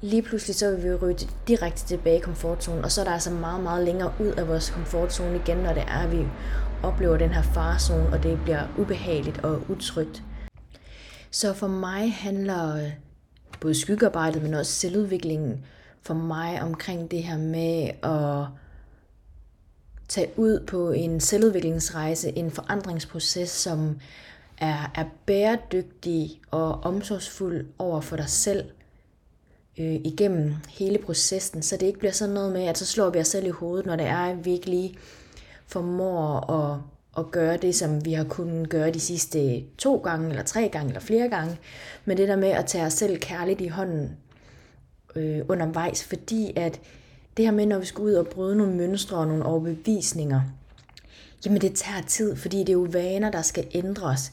lige 0.00 0.22
pludselig 0.22 0.56
så 0.56 0.70
vil 0.70 0.84
vi 0.84 0.94
ryge 0.94 1.28
direkte 1.48 1.86
tilbage 1.86 2.16
i 2.18 2.20
komfortzonen, 2.20 2.84
og 2.84 2.92
så 2.92 3.00
er 3.00 3.04
der 3.04 3.12
altså 3.12 3.30
meget, 3.30 3.62
meget 3.62 3.84
længere 3.84 4.12
ud 4.20 4.26
af 4.26 4.48
vores 4.48 4.70
komfortzone 4.70 5.36
igen, 5.36 5.56
når 5.56 5.72
det 5.72 5.82
er, 5.82 5.98
at 5.98 6.12
vi 6.12 6.26
oplever 6.82 7.16
den 7.16 7.30
her 7.30 7.42
farzone, 7.42 8.06
og 8.12 8.22
det 8.22 8.40
bliver 8.44 8.62
ubehageligt 8.78 9.38
og 9.38 9.62
utrygt. 9.70 10.22
Så 11.30 11.52
for 11.52 11.68
mig 11.68 12.12
handler 12.12 12.76
øh, 12.76 12.92
både 13.60 13.74
skyggearbejdet, 13.74 14.42
men 14.42 14.54
også 14.54 14.72
selvudviklingen 14.72 15.64
for 16.02 16.14
mig 16.14 16.62
omkring 16.62 17.10
det 17.10 17.22
her 17.22 17.38
med 17.38 17.90
at 18.02 18.46
tage 20.08 20.30
ud 20.36 20.60
på 20.66 20.90
en 20.90 21.20
selvudviklingsrejse, 21.20 22.38
en 22.38 22.50
forandringsproces, 22.50 23.50
som 23.50 23.98
er, 24.58 24.90
er 24.94 25.04
bæredygtig 25.26 26.40
og 26.50 26.70
omsorgsfuld 26.70 27.66
over 27.78 28.00
for 28.00 28.16
dig 28.16 28.28
selv 28.28 28.64
øh, 29.78 29.94
igennem 29.94 30.54
hele 30.68 30.98
processen, 30.98 31.62
så 31.62 31.76
det 31.76 31.86
ikke 31.86 31.98
bliver 31.98 32.12
sådan 32.12 32.34
noget 32.34 32.52
med, 32.52 32.62
at 32.62 32.78
så 32.78 32.86
slår 32.86 33.10
vi 33.10 33.18
os 33.18 33.28
selv 33.28 33.46
i 33.46 33.50
hovedet, 33.50 33.86
når 33.86 33.96
det 33.96 34.06
er, 34.06 34.18
at 34.18 34.44
vi 34.44 34.52
ikke 34.52 34.70
lige 34.70 34.98
formår 35.66 36.50
at, 36.50 36.80
at 37.18 37.30
gøre 37.30 37.56
det, 37.56 37.74
som 37.74 38.04
vi 38.04 38.12
har 38.12 38.24
kunnet 38.24 38.68
gøre 38.68 38.90
de 38.90 39.00
sidste 39.00 39.64
to 39.78 39.96
gange, 39.96 40.28
eller 40.30 40.42
tre 40.42 40.68
gange, 40.68 40.88
eller 40.88 41.00
flere 41.00 41.28
gange. 41.28 41.58
Men 42.04 42.16
det 42.16 42.28
der 42.28 42.36
med 42.36 42.48
at 42.48 42.66
tage 42.66 42.86
os 42.86 42.92
selv 42.92 43.18
kærligt 43.18 43.60
i 43.60 43.68
hånden 43.68 44.16
øh, 45.16 45.40
undervejs, 45.48 46.04
fordi 46.04 46.52
at 46.56 46.80
det 47.36 47.44
her 47.44 47.52
med, 47.52 47.66
når 47.66 47.78
vi 47.78 47.86
skal 47.86 48.02
ud 48.02 48.12
og 48.12 48.26
bryde 48.26 48.56
nogle 48.56 48.74
mønstre 48.74 49.16
og 49.16 49.26
nogle 49.26 49.46
overbevisninger, 49.46 50.40
jamen 51.44 51.60
det 51.60 51.74
tager 51.74 52.02
tid, 52.06 52.36
fordi 52.36 52.58
det 52.58 52.68
er 52.68 52.72
jo 52.72 52.86
vaner, 52.90 53.30
der 53.30 53.42
skal 53.42 53.66
ændres. 53.74 54.32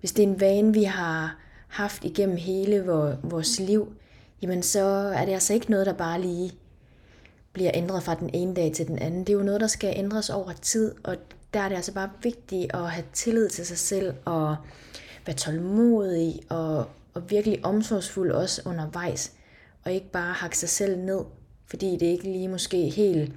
Hvis 0.00 0.12
det 0.12 0.22
er 0.22 0.28
en 0.28 0.40
vane, 0.40 0.72
vi 0.72 0.84
har 0.84 1.36
haft 1.68 2.04
igennem 2.04 2.36
hele 2.36 2.84
vores 3.22 3.60
liv, 3.60 3.92
jamen 4.42 4.62
så 4.62 4.80
er 5.14 5.24
det 5.24 5.32
altså 5.32 5.54
ikke 5.54 5.70
noget, 5.70 5.86
der 5.86 5.92
bare 5.92 6.20
lige 6.20 6.52
bliver 7.52 7.70
ændret 7.74 8.02
fra 8.02 8.14
den 8.14 8.30
ene 8.34 8.54
dag 8.54 8.72
til 8.72 8.88
den 8.88 8.98
anden. 8.98 9.20
Det 9.20 9.28
er 9.28 9.36
jo 9.36 9.42
noget, 9.42 9.60
der 9.60 9.66
skal 9.66 9.92
ændres 9.96 10.30
over 10.30 10.52
tid, 10.52 10.94
og 11.04 11.16
der 11.54 11.60
er 11.60 11.68
det 11.68 11.76
altså 11.76 11.92
bare 11.92 12.10
vigtigt 12.22 12.74
at 12.74 12.90
have 12.90 13.04
tillid 13.12 13.48
til 13.48 13.66
sig 13.66 13.78
selv 13.78 14.14
og 14.24 14.56
være 15.26 15.36
tålmodig 15.36 16.40
og, 16.48 16.86
og 17.14 17.30
virkelig 17.30 17.64
omsorgsfuld 17.64 18.30
også 18.30 18.62
undervejs, 18.64 19.32
og 19.84 19.92
ikke 19.92 20.10
bare 20.10 20.32
hakke 20.32 20.58
sig 20.58 20.68
selv 20.68 20.98
ned, 20.98 21.20
fordi 21.66 21.92
det 21.92 22.06
ikke 22.06 22.24
lige 22.24 22.48
måske 22.48 22.88
helt 22.88 23.32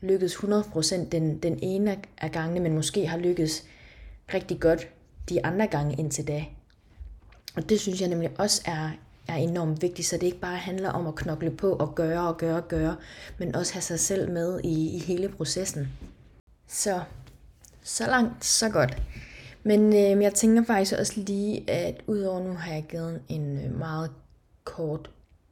lykkedes 0.00 0.34
100% 0.34 1.08
den, 1.08 1.38
den 1.38 1.58
ene 1.62 1.98
af 2.18 2.32
gangene, 2.32 2.60
men 2.60 2.74
måske 2.74 3.06
har 3.06 3.18
lykkedes 3.18 3.64
rigtig 4.34 4.60
godt 4.60 4.88
de 5.28 5.46
andre 5.46 5.66
gange 5.66 5.96
indtil 5.98 6.28
da. 6.28 6.44
Og 7.56 7.68
det 7.68 7.80
synes 7.80 8.00
jeg 8.00 8.08
nemlig 8.08 8.30
også 8.38 8.62
er, 8.64 8.90
er 9.28 9.36
enormt 9.36 9.82
vigtigt, 9.82 10.08
så 10.08 10.16
det 10.16 10.22
ikke 10.22 10.40
bare 10.40 10.56
handler 10.56 10.90
om 10.90 11.06
at 11.06 11.14
knokle 11.14 11.50
på 11.50 11.72
og 11.72 11.94
gøre 11.94 12.28
og 12.28 12.36
gøre 12.36 12.56
og 12.56 12.68
gøre, 12.68 12.96
men 13.38 13.54
også 13.54 13.72
have 13.72 13.82
sig 13.82 14.00
selv 14.00 14.30
med 14.30 14.60
i, 14.64 14.96
i 14.96 14.98
hele 14.98 15.28
processen. 15.28 15.88
Så, 16.68 17.00
så 17.82 18.06
langt, 18.06 18.44
så 18.44 18.68
godt. 18.68 19.02
Men 19.62 19.86
øh, 19.92 20.22
jeg 20.22 20.34
tænker 20.34 20.64
faktisk 20.64 20.94
også 20.98 21.12
lige, 21.16 21.70
at 21.70 22.02
udover 22.06 22.40
nu 22.40 22.54
har 22.54 22.72
jeg 22.72 22.84
givet 22.88 23.20
en 23.28 23.64
øh, 23.64 23.78
meget 23.78 24.10
kort 24.64 25.10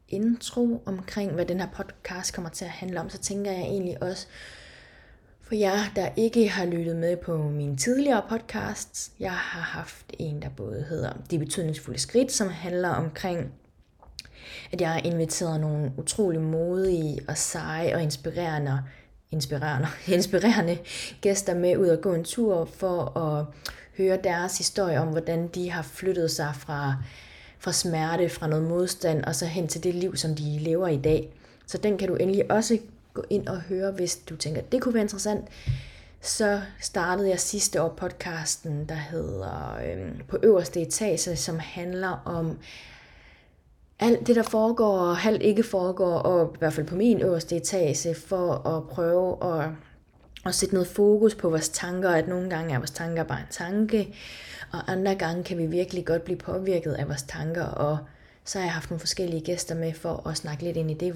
intro 0.08 0.82
omkring, 0.86 1.32
hvad 1.32 1.46
den 1.46 1.60
her 1.60 1.68
podcast 1.76 2.34
kommer 2.34 2.50
til 2.50 2.64
at 2.64 2.70
handle 2.70 3.00
om, 3.00 3.10
så 3.10 3.18
tænker 3.18 3.50
jeg 3.52 3.60
egentlig 3.60 4.02
også, 4.02 4.26
for 5.42 5.54
jer, 5.54 5.78
der 5.96 6.08
ikke 6.16 6.48
har 6.48 6.66
lyttet 6.66 6.96
med 6.96 7.16
på 7.16 7.36
mine 7.36 7.76
tidligere 7.76 8.22
podcasts, 8.28 9.12
jeg 9.20 9.32
har 9.32 9.60
haft 9.60 10.06
en, 10.18 10.42
der 10.42 10.48
både 10.48 10.86
hedder 10.88 11.12
De 11.30 11.38
betydningsfulde 11.38 11.98
skridt, 11.98 12.32
som 12.32 12.48
handler 12.48 12.88
omkring, 12.88 13.52
at 14.72 14.80
jeg 14.80 14.88
har 14.88 15.00
inviteret 15.04 15.60
nogle 15.60 15.92
utrolig 15.96 16.40
modige 16.40 17.20
og 17.28 17.36
seje 17.36 17.94
og 17.94 18.02
inspirerende, 18.02 18.82
inspirerende, 19.30 19.88
inspirerende 20.16 20.78
gæster 21.20 21.54
med 21.54 21.76
ud 21.76 21.88
og 21.88 22.00
gå 22.00 22.14
en 22.14 22.24
tur 22.24 22.64
for 22.64 23.18
at 23.18 23.44
høre 23.96 24.18
deres 24.24 24.58
historie 24.58 25.00
om, 25.00 25.08
hvordan 25.08 25.48
de 25.48 25.70
har 25.70 25.82
flyttet 25.82 26.30
sig 26.30 26.52
fra, 26.54 26.94
fra 27.58 27.72
smerte, 27.72 28.28
fra 28.28 28.46
noget 28.46 28.64
modstand, 28.64 29.24
og 29.24 29.34
så 29.34 29.46
hen 29.46 29.68
til 29.68 29.84
det 29.84 29.94
liv, 29.94 30.16
som 30.16 30.34
de 30.34 30.58
lever 30.58 30.88
i 30.88 30.96
dag. 30.96 31.28
Så 31.66 31.78
den 31.78 31.98
kan 31.98 32.08
du 32.08 32.14
endelig 32.14 32.50
også 32.50 32.78
gå 33.14 33.24
ind 33.30 33.48
og 33.48 33.60
høre, 33.60 33.90
hvis 33.90 34.16
du 34.16 34.36
tænker, 34.36 34.60
at 34.60 34.72
det 34.72 34.82
kunne 34.82 34.94
være 34.94 35.02
interessant. 35.02 35.44
Så 36.20 36.60
startede 36.80 37.28
jeg 37.28 37.40
sidste 37.40 37.82
år 37.82 37.88
podcasten, 37.88 38.88
der 38.88 38.94
hedder 38.94 39.78
øh, 39.86 40.12
På 40.28 40.38
øverste 40.42 40.80
etage, 40.80 41.36
som 41.36 41.58
handler 41.58 42.22
om 42.24 42.58
alt 44.00 44.26
det, 44.26 44.36
der 44.36 44.42
foregår 44.42 44.98
og 44.98 45.16
halvt 45.16 45.42
ikke 45.42 45.62
foregår, 45.62 46.18
og 46.18 46.54
i 46.54 46.58
hvert 46.58 46.72
fald 46.72 46.86
på 46.86 46.94
min 46.94 47.20
øverste 47.20 47.56
etage, 47.56 48.14
for 48.14 48.52
at 48.68 48.88
prøve 48.88 49.54
at, 49.54 49.70
at 50.46 50.54
sætte 50.54 50.74
noget 50.74 50.88
fokus 50.88 51.34
på 51.34 51.48
vores 51.50 51.68
tanker, 51.68 52.10
at 52.10 52.28
nogle 52.28 52.50
gange 52.50 52.74
er 52.74 52.78
vores 52.78 52.90
tanker 52.90 53.22
bare 53.22 53.40
en 53.40 53.46
tanke, 53.50 54.14
og 54.72 54.92
andre 54.92 55.14
gange 55.14 55.44
kan 55.44 55.58
vi 55.58 55.66
virkelig 55.66 56.06
godt 56.06 56.24
blive 56.24 56.38
påvirket 56.38 56.92
af 56.92 57.08
vores 57.08 57.22
tanker, 57.22 57.64
og 57.64 57.98
så 58.44 58.58
har 58.58 58.66
jeg 58.66 58.74
haft 58.74 58.90
nogle 58.90 59.00
forskellige 59.00 59.40
gæster 59.40 59.74
med 59.74 59.92
for 59.92 60.28
at 60.28 60.36
snakke 60.36 60.64
lidt 60.64 60.76
ind 60.76 60.90
i 60.90 60.94
det, 60.94 61.12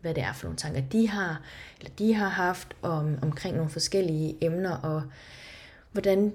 hvad 0.00 0.14
det 0.14 0.22
er 0.22 0.32
for 0.32 0.44
nogle 0.46 0.56
tanker, 0.56 0.80
de 0.80 1.08
har, 1.08 1.42
eller 1.80 1.92
de 1.98 2.14
har 2.14 2.28
haft 2.28 2.76
om, 2.82 3.18
omkring 3.22 3.56
nogle 3.56 3.70
forskellige 3.70 4.36
emner, 4.40 4.76
og 4.76 5.02
hvordan 5.92 6.32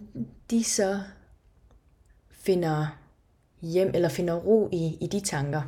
de 0.49 0.63
så 0.63 0.99
finder 2.31 2.87
hjem, 3.61 3.91
eller 3.93 4.09
finder 4.09 4.33
ro 4.33 4.69
i, 4.71 4.97
i 5.01 5.07
de 5.07 5.19
tanker. 5.19 5.61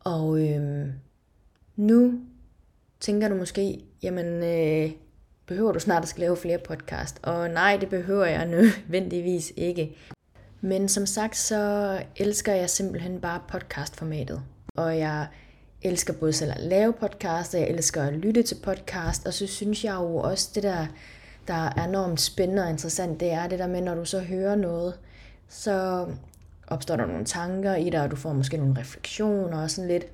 Og 0.00 0.40
øhm, 0.40 0.92
nu 1.76 2.20
tænker 3.00 3.28
du 3.28 3.34
måske, 3.34 3.84
jamen 4.02 4.26
øh, 4.26 4.90
behøver 5.46 5.72
du 5.72 5.78
snart 5.78 6.02
at 6.02 6.08
skal 6.08 6.20
lave 6.20 6.36
flere 6.36 6.58
podcast? 6.58 7.20
Og 7.22 7.50
nej, 7.50 7.76
det 7.80 7.88
behøver 7.88 8.24
jeg 8.24 8.46
nødvendigvis 8.56 9.52
ikke. 9.56 9.96
Men 10.60 10.88
som 10.88 11.06
sagt, 11.06 11.36
så 11.36 12.02
elsker 12.16 12.52
jeg 12.54 12.70
simpelthen 12.70 13.20
bare 13.20 13.40
podcastformatet. 13.48 14.42
Og 14.76 14.98
jeg 14.98 15.26
elsker 15.82 16.12
både 16.12 16.32
selv 16.32 16.50
at 16.50 16.60
lave 16.60 16.92
podcast, 16.92 17.54
og 17.54 17.60
jeg 17.60 17.68
elsker 17.68 18.02
at 18.02 18.12
lytte 18.12 18.42
til 18.42 18.56
podcast, 18.62 19.26
og 19.26 19.34
så 19.34 19.46
synes 19.46 19.84
jeg 19.84 19.94
jo 19.94 20.16
også, 20.16 20.50
det 20.54 20.62
der, 20.62 20.86
der 21.48 21.54
er 21.54 21.84
enormt 21.84 22.20
spændende 22.20 22.62
og 22.62 22.70
interessant, 22.70 23.20
det 23.20 23.32
er 23.32 23.46
det 23.46 23.58
der 23.58 23.66
med, 23.66 23.80
når 23.80 23.94
du 23.94 24.04
så 24.04 24.20
hører 24.20 24.54
noget, 24.54 24.94
så 25.48 26.06
opstår 26.66 26.96
der 26.96 27.06
nogle 27.06 27.24
tanker 27.24 27.74
i 27.74 27.90
dig, 27.90 28.02
og 28.02 28.10
du 28.10 28.16
får 28.16 28.32
måske 28.32 28.56
nogle 28.56 28.80
refleksioner 28.80 29.62
og 29.62 29.70
sådan 29.70 29.88
lidt. 29.88 30.06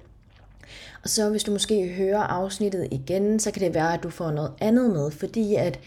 Og 1.02 1.08
så 1.08 1.30
hvis 1.30 1.44
du 1.44 1.52
måske 1.52 1.88
hører 1.88 2.22
afsnittet 2.22 2.88
igen, 2.90 3.40
så 3.40 3.50
kan 3.50 3.62
det 3.62 3.74
være, 3.74 3.94
at 3.94 4.02
du 4.02 4.10
får 4.10 4.30
noget 4.30 4.52
andet 4.60 4.90
med, 4.90 5.10
fordi 5.10 5.54
at 5.54 5.80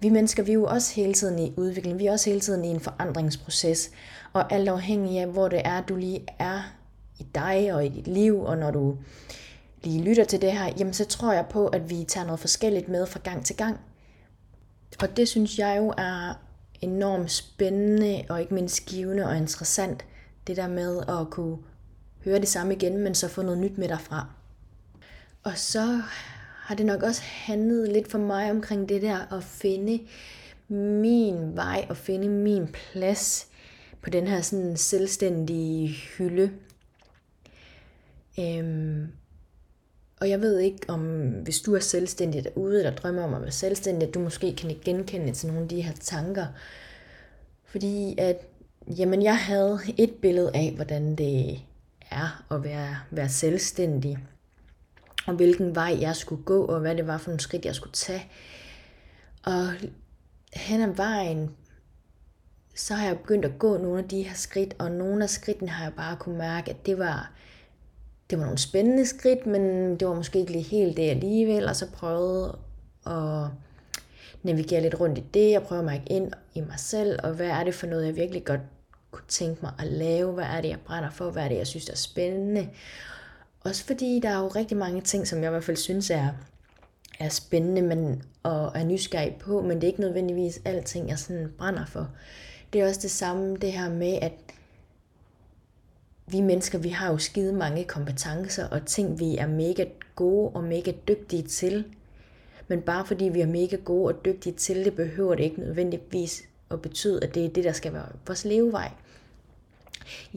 vi 0.00 0.08
mennesker, 0.08 0.42
vi 0.42 0.50
er 0.50 0.54
jo 0.54 0.64
også 0.64 0.94
hele 0.94 1.14
tiden 1.14 1.38
i 1.38 1.52
udvikling, 1.56 1.98
vi 1.98 2.06
er 2.06 2.12
også 2.12 2.30
hele 2.30 2.40
tiden 2.40 2.64
i 2.64 2.68
en 2.68 2.80
forandringsproces, 2.80 3.90
og 4.32 4.52
alt 4.52 4.68
afhængig 4.68 5.18
af, 5.18 5.26
hvor 5.26 5.48
det 5.48 5.62
er, 5.64 5.80
du 5.80 5.96
lige 5.96 6.26
er 6.38 6.60
i 7.18 7.26
dig 7.34 7.74
og 7.74 7.86
i 7.86 7.88
dit 7.88 8.08
liv, 8.08 8.40
og 8.40 8.58
når 8.58 8.70
du 8.70 8.96
lige 9.82 10.02
lytter 10.02 10.24
til 10.24 10.42
det 10.42 10.52
her, 10.52 10.72
jamen 10.78 10.92
så 10.92 11.04
tror 11.04 11.32
jeg 11.32 11.46
på, 11.50 11.66
at 11.66 11.90
vi 11.90 12.04
tager 12.08 12.26
noget 12.26 12.40
forskelligt 12.40 12.88
med 12.88 13.06
fra 13.06 13.20
gang 13.24 13.44
til 13.44 13.56
gang. 13.56 13.80
Og 15.02 15.16
det 15.16 15.28
synes 15.28 15.58
jeg 15.58 15.76
jo 15.78 15.94
er 15.98 16.34
enormt 16.80 17.30
spændende 17.30 18.24
og 18.28 18.40
ikke 18.40 18.54
mindst 18.54 18.86
givende 18.86 19.26
og 19.26 19.36
interessant. 19.36 20.04
Det 20.46 20.56
der 20.56 20.68
med 20.68 21.02
at 21.08 21.30
kunne 21.30 21.58
høre 22.24 22.40
det 22.40 22.48
samme 22.48 22.74
igen, 22.74 22.98
men 22.98 23.14
så 23.14 23.28
få 23.28 23.42
noget 23.42 23.58
nyt 23.58 23.78
med 23.78 23.88
derfra. 23.88 24.26
Og 25.42 25.58
så 25.58 26.02
har 26.56 26.74
det 26.74 26.86
nok 26.86 27.02
også 27.02 27.22
handlet 27.22 27.92
lidt 27.92 28.10
for 28.10 28.18
mig 28.18 28.50
omkring 28.50 28.88
det 28.88 29.02
der 29.02 29.32
at 29.36 29.44
finde 29.44 30.00
min 30.68 31.56
vej 31.56 31.86
og 31.88 31.96
finde 31.96 32.28
min 32.28 32.68
plads 32.68 33.46
på 34.02 34.10
den 34.10 34.26
her 34.26 34.40
sådan 34.40 34.76
selvstændige 34.76 35.88
hylde 35.88 36.50
Øhm, 38.38 39.12
og 40.20 40.30
jeg 40.30 40.40
ved 40.40 40.58
ikke, 40.58 40.78
om 40.88 41.30
hvis 41.30 41.60
du 41.60 41.74
er 41.74 41.80
selvstændig 41.80 42.44
derude, 42.44 42.78
eller 42.78 42.94
drømmer 42.94 43.22
om 43.22 43.34
at 43.34 43.42
være 43.42 43.50
selvstændig, 43.50 44.08
at 44.08 44.14
du 44.14 44.20
måske 44.20 44.56
kan 44.56 44.76
genkende 44.84 45.32
til 45.32 45.48
nogle 45.48 45.62
af 45.62 45.68
de 45.68 45.80
her 45.80 45.92
tanker. 46.00 46.46
Fordi 47.64 48.14
at, 48.18 48.36
jamen 48.98 49.22
jeg 49.22 49.38
havde 49.38 49.78
et 49.98 50.14
billede 50.22 50.50
af, 50.54 50.72
hvordan 50.76 51.16
det 51.16 51.60
er 52.10 52.44
at 52.50 52.64
være, 52.64 52.96
være 53.10 53.28
selvstændig, 53.28 54.18
og 55.26 55.34
hvilken 55.34 55.74
vej 55.74 55.96
jeg 56.00 56.16
skulle 56.16 56.44
gå, 56.44 56.64
og 56.64 56.80
hvad 56.80 56.96
det 56.96 57.06
var 57.06 57.18
for 57.18 57.30
nogle 57.30 57.40
skridt, 57.40 57.64
jeg 57.64 57.74
skulle 57.74 57.92
tage. 57.92 58.26
Og 59.44 59.66
hen 60.54 60.82
ad 60.82 60.94
vejen, 60.94 61.50
så 62.74 62.94
har 62.94 63.06
jeg 63.06 63.18
begyndt 63.18 63.44
at 63.44 63.58
gå 63.58 63.78
nogle 63.78 63.98
af 63.98 64.08
de 64.08 64.22
her 64.22 64.34
skridt, 64.34 64.74
og 64.78 64.90
nogle 64.90 65.22
af 65.22 65.30
skridtene 65.30 65.70
har 65.70 65.84
jeg 65.84 65.94
bare 65.94 66.16
kunne 66.16 66.38
mærke, 66.38 66.70
at 66.70 66.86
det 66.86 66.98
var, 66.98 67.32
det 68.30 68.38
var 68.38 68.44
nogle 68.44 68.58
spændende 68.58 69.06
skridt, 69.06 69.46
men 69.46 69.90
det 69.96 70.08
var 70.08 70.14
måske 70.14 70.38
ikke 70.38 70.52
lige 70.52 70.64
helt 70.64 70.96
det 70.96 71.10
alligevel, 71.10 71.68
og 71.68 71.76
så 71.76 71.86
prøvede 71.92 72.58
at 73.06 73.46
navigere 74.42 74.82
lidt 74.82 75.00
rundt 75.00 75.18
i 75.18 75.24
det, 75.34 75.58
og 75.58 75.62
prøve 75.62 75.78
at 75.78 75.84
mærke 75.84 76.04
ind 76.06 76.32
i 76.54 76.60
mig 76.60 76.78
selv, 76.78 77.18
og 77.22 77.32
hvad 77.32 77.48
er 77.48 77.64
det 77.64 77.74
for 77.74 77.86
noget, 77.86 78.06
jeg 78.06 78.16
virkelig 78.16 78.44
godt 78.44 78.60
kunne 79.10 79.28
tænke 79.28 79.58
mig 79.62 79.72
at 79.78 79.86
lave, 79.86 80.32
hvad 80.32 80.44
er 80.44 80.60
det, 80.60 80.68
jeg 80.68 80.78
brænder 80.84 81.10
for, 81.10 81.30
hvad 81.30 81.44
er 81.44 81.48
det, 81.48 81.56
jeg 81.56 81.66
synes 81.66 81.88
er 81.88 81.96
spændende. 81.96 82.68
Også 83.64 83.84
fordi 83.84 84.20
der 84.22 84.28
er 84.28 84.38
jo 84.38 84.48
rigtig 84.48 84.76
mange 84.76 85.00
ting, 85.00 85.28
som 85.28 85.38
jeg 85.38 85.46
i 85.46 85.50
hvert 85.50 85.64
fald 85.64 85.76
synes 85.76 86.10
er, 86.10 86.28
er 87.20 87.28
spændende 87.28 87.82
men, 87.82 88.22
og 88.42 88.72
er 88.74 88.84
nysgerrig 88.84 89.36
på, 89.40 89.60
men 89.60 89.70
det 89.70 89.82
er 89.82 89.86
ikke 89.86 90.00
nødvendigvis 90.00 90.60
alting, 90.64 91.08
jeg 91.08 91.18
sådan 91.18 91.52
brænder 91.58 91.86
for. 91.86 92.10
Det 92.72 92.80
er 92.80 92.88
også 92.88 93.00
det 93.02 93.10
samme, 93.10 93.56
det 93.56 93.72
her 93.72 93.90
med, 93.90 94.18
at 94.22 94.32
vi 96.30 96.40
mennesker, 96.40 96.78
vi 96.78 96.88
har 96.88 97.10
jo 97.10 97.18
skide 97.18 97.52
mange 97.52 97.84
kompetencer 97.84 98.68
og 98.68 98.86
ting, 98.86 99.18
vi 99.18 99.36
er 99.36 99.46
mega 99.46 99.84
gode 100.16 100.50
og 100.54 100.64
mega 100.64 100.92
dygtige 101.08 101.42
til. 101.42 101.84
Men 102.68 102.82
bare 102.82 103.06
fordi 103.06 103.24
vi 103.24 103.40
er 103.40 103.46
mega 103.46 103.76
gode 103.76 104.14
og 104.14 104.24
dygtige 104.24 104.52
til 104.52 104.84
det, 104.84 104.94
behøver 104.94 105.34
det 105.34 105.44
ikke 105.44 105.60
nødvendigvis 105.60 106.42
at 106.70 106.82
betyde, 106.82 107.24
at 107.24 107.34
det 107.34 107.44
er 107.44 107.48
det, 107.48 107.64
der 107.64 107.72
skal 107.72 107.92
være 107.92 108.08
vores 108.26 108.44
levevej. 108.44 108.92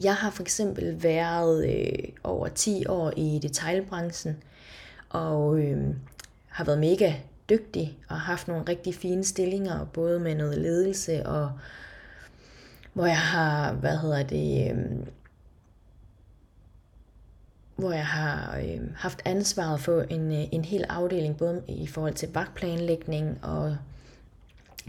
Jeg 0.02 0.14
har 0.14 0.30
for 0.30 0.42
eksempel 0.42 1.02
været 1.02 1.74
øh, 1.74 2.08
over 2.24 2.48
10 2.48 2.86
år 2.86 3.12
i 3.16 3.38
detailbranchen, 3.42 4.36
og 5.08 5.58
øh, 5.58 5.94
har 6.48 6.64
været 6.64 6.78
mega 6.78 7.12
dygtig 7.50 7.98
og 8.08 8.20
haft 8.20 8.48
nogle 8.48 8.64
rigtig 8.68 8.94
fine 8.94 9.24
stillinger, 9.24 9.84
både 9.84 10.20
med 10.20 10.34
noget 10.34 10.58
ledelse 10.58 11.26
og 11.26 11.52
hvor 12.92 13.06
jeg 13.06 13.18
har, 13.18 13.72
hvad 13.72 13.98
hedder 13.98 14.22
det, 14.22 14.70
øh, 14.70 14.76
hvor 17.76 17.92
jeg 17.92 18.06
har 18.06 18.58
øh, 18.58 18.80
haft 18.96 19.22
ansvaret 19.24 19.80
for 19.80 20.02
en, 20.02 20.32
øh, 20.32 20.44
en 20.52 20.64
hel 20.64 20.84
afdeling, 20.88 21.36
både 21.36 21.62
i 21.68 21.86
forhold 21.86 22.14
til 22.14 22.28
vagtplanlægning 22.34 23.38
og 23.42 23.76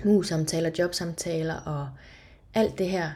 mus-samtaler, 0.06 0.72
jobsamtaler 0.80 1.56
og 1.56 1.90
alt 2.54 2.78
det 2.78 2.90
her 2.90 3.10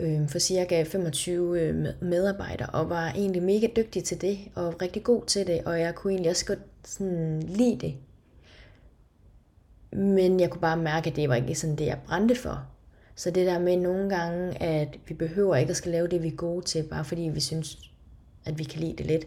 øh, 0.00 0.28
for 0.28 0.38
cirka 0.38 0.84
25 0.84 1.60
øh, 1.60 1.86
medarbejdere, 2.00 2.68
og 2.68 2.90
var 2.90 3.10
egentlig 3.10 3.42
mega 3.42 3.66
dygtig 3.76 4.04
til 4.04 4.20
det, 4.20 4.38
og 4.54 4.82
rigtig 4.82 5.02
god 5.02 5.22
til 5.26 5.46
det, 5.46 5.64
og 5.64 5.80
jeg 5.80 5.94
kunne 5.94 6.12
egentlig 6.12 6.30
også 6.30 6.46
godt 6.46 6.62
sådan 6.84 7.42
lide 7.42 7.78
det. 7.80 7.94
Men 9.98 10.40
jeg 10.40 10.50
kunne 10.50 10.60
bare 10.60 10.76
mærke, 10.76 11.10
at 11.10 11.16
det 11.16 11.28
var 11.28 11.34
ikke 11.34 11.54
sådan 11.54 11.76
det, 11.76 11.86
jeg 11.86 11.98
brændte 12.06 12.34
for. 12.34 12.66
Så 13.14 13.30
det 13.30 13.46
der 13.46 13.58
med 13.58 13.76
nogle 13.76 14.16
gange, 14.16 14.62
at 14.62 14.88
vi 15.06 15.14
behøver 15.14 15.56
ikke 15.56 15.70
at 15.70 15.76
skal 15.76 15.92
lave 15.92 16.08
det, 16.08 16.22
vi 16.22 16.28
er 16.28 16.36
gode 16.36 16.64
til, 16.64 16.82
bare 16.82 17.04
fordi 17.04 17.22
vi 17.22 17.40
synes, 17.40 17.91
at 18.44 18.58
vi 18.58 18.64
kan 18.64 18.80
lide 18.80 18.96
det 18.96 19.06
lidt. 19.06 19.26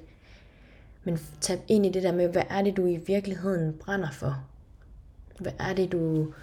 Men 1.04 1.20
tag 1.42 1.64
ind 1.68 1.86
i 1.86 1.90
det 1.90 2.04
der 2.04 2.12
med, 2.12 2.28
hvad 2.28 2.44
er 2.50 2.62
det, 2.62 2.78
du 2.78 2.86
i 2.86 2.96
virkeligheden 2.96 3.74
brænder 3.74 4.12
for? 4.12 4.44
Hvad 5.40 5.52
er 5.60 5.74
det, 5.74 5.92
du... 5.92 6.34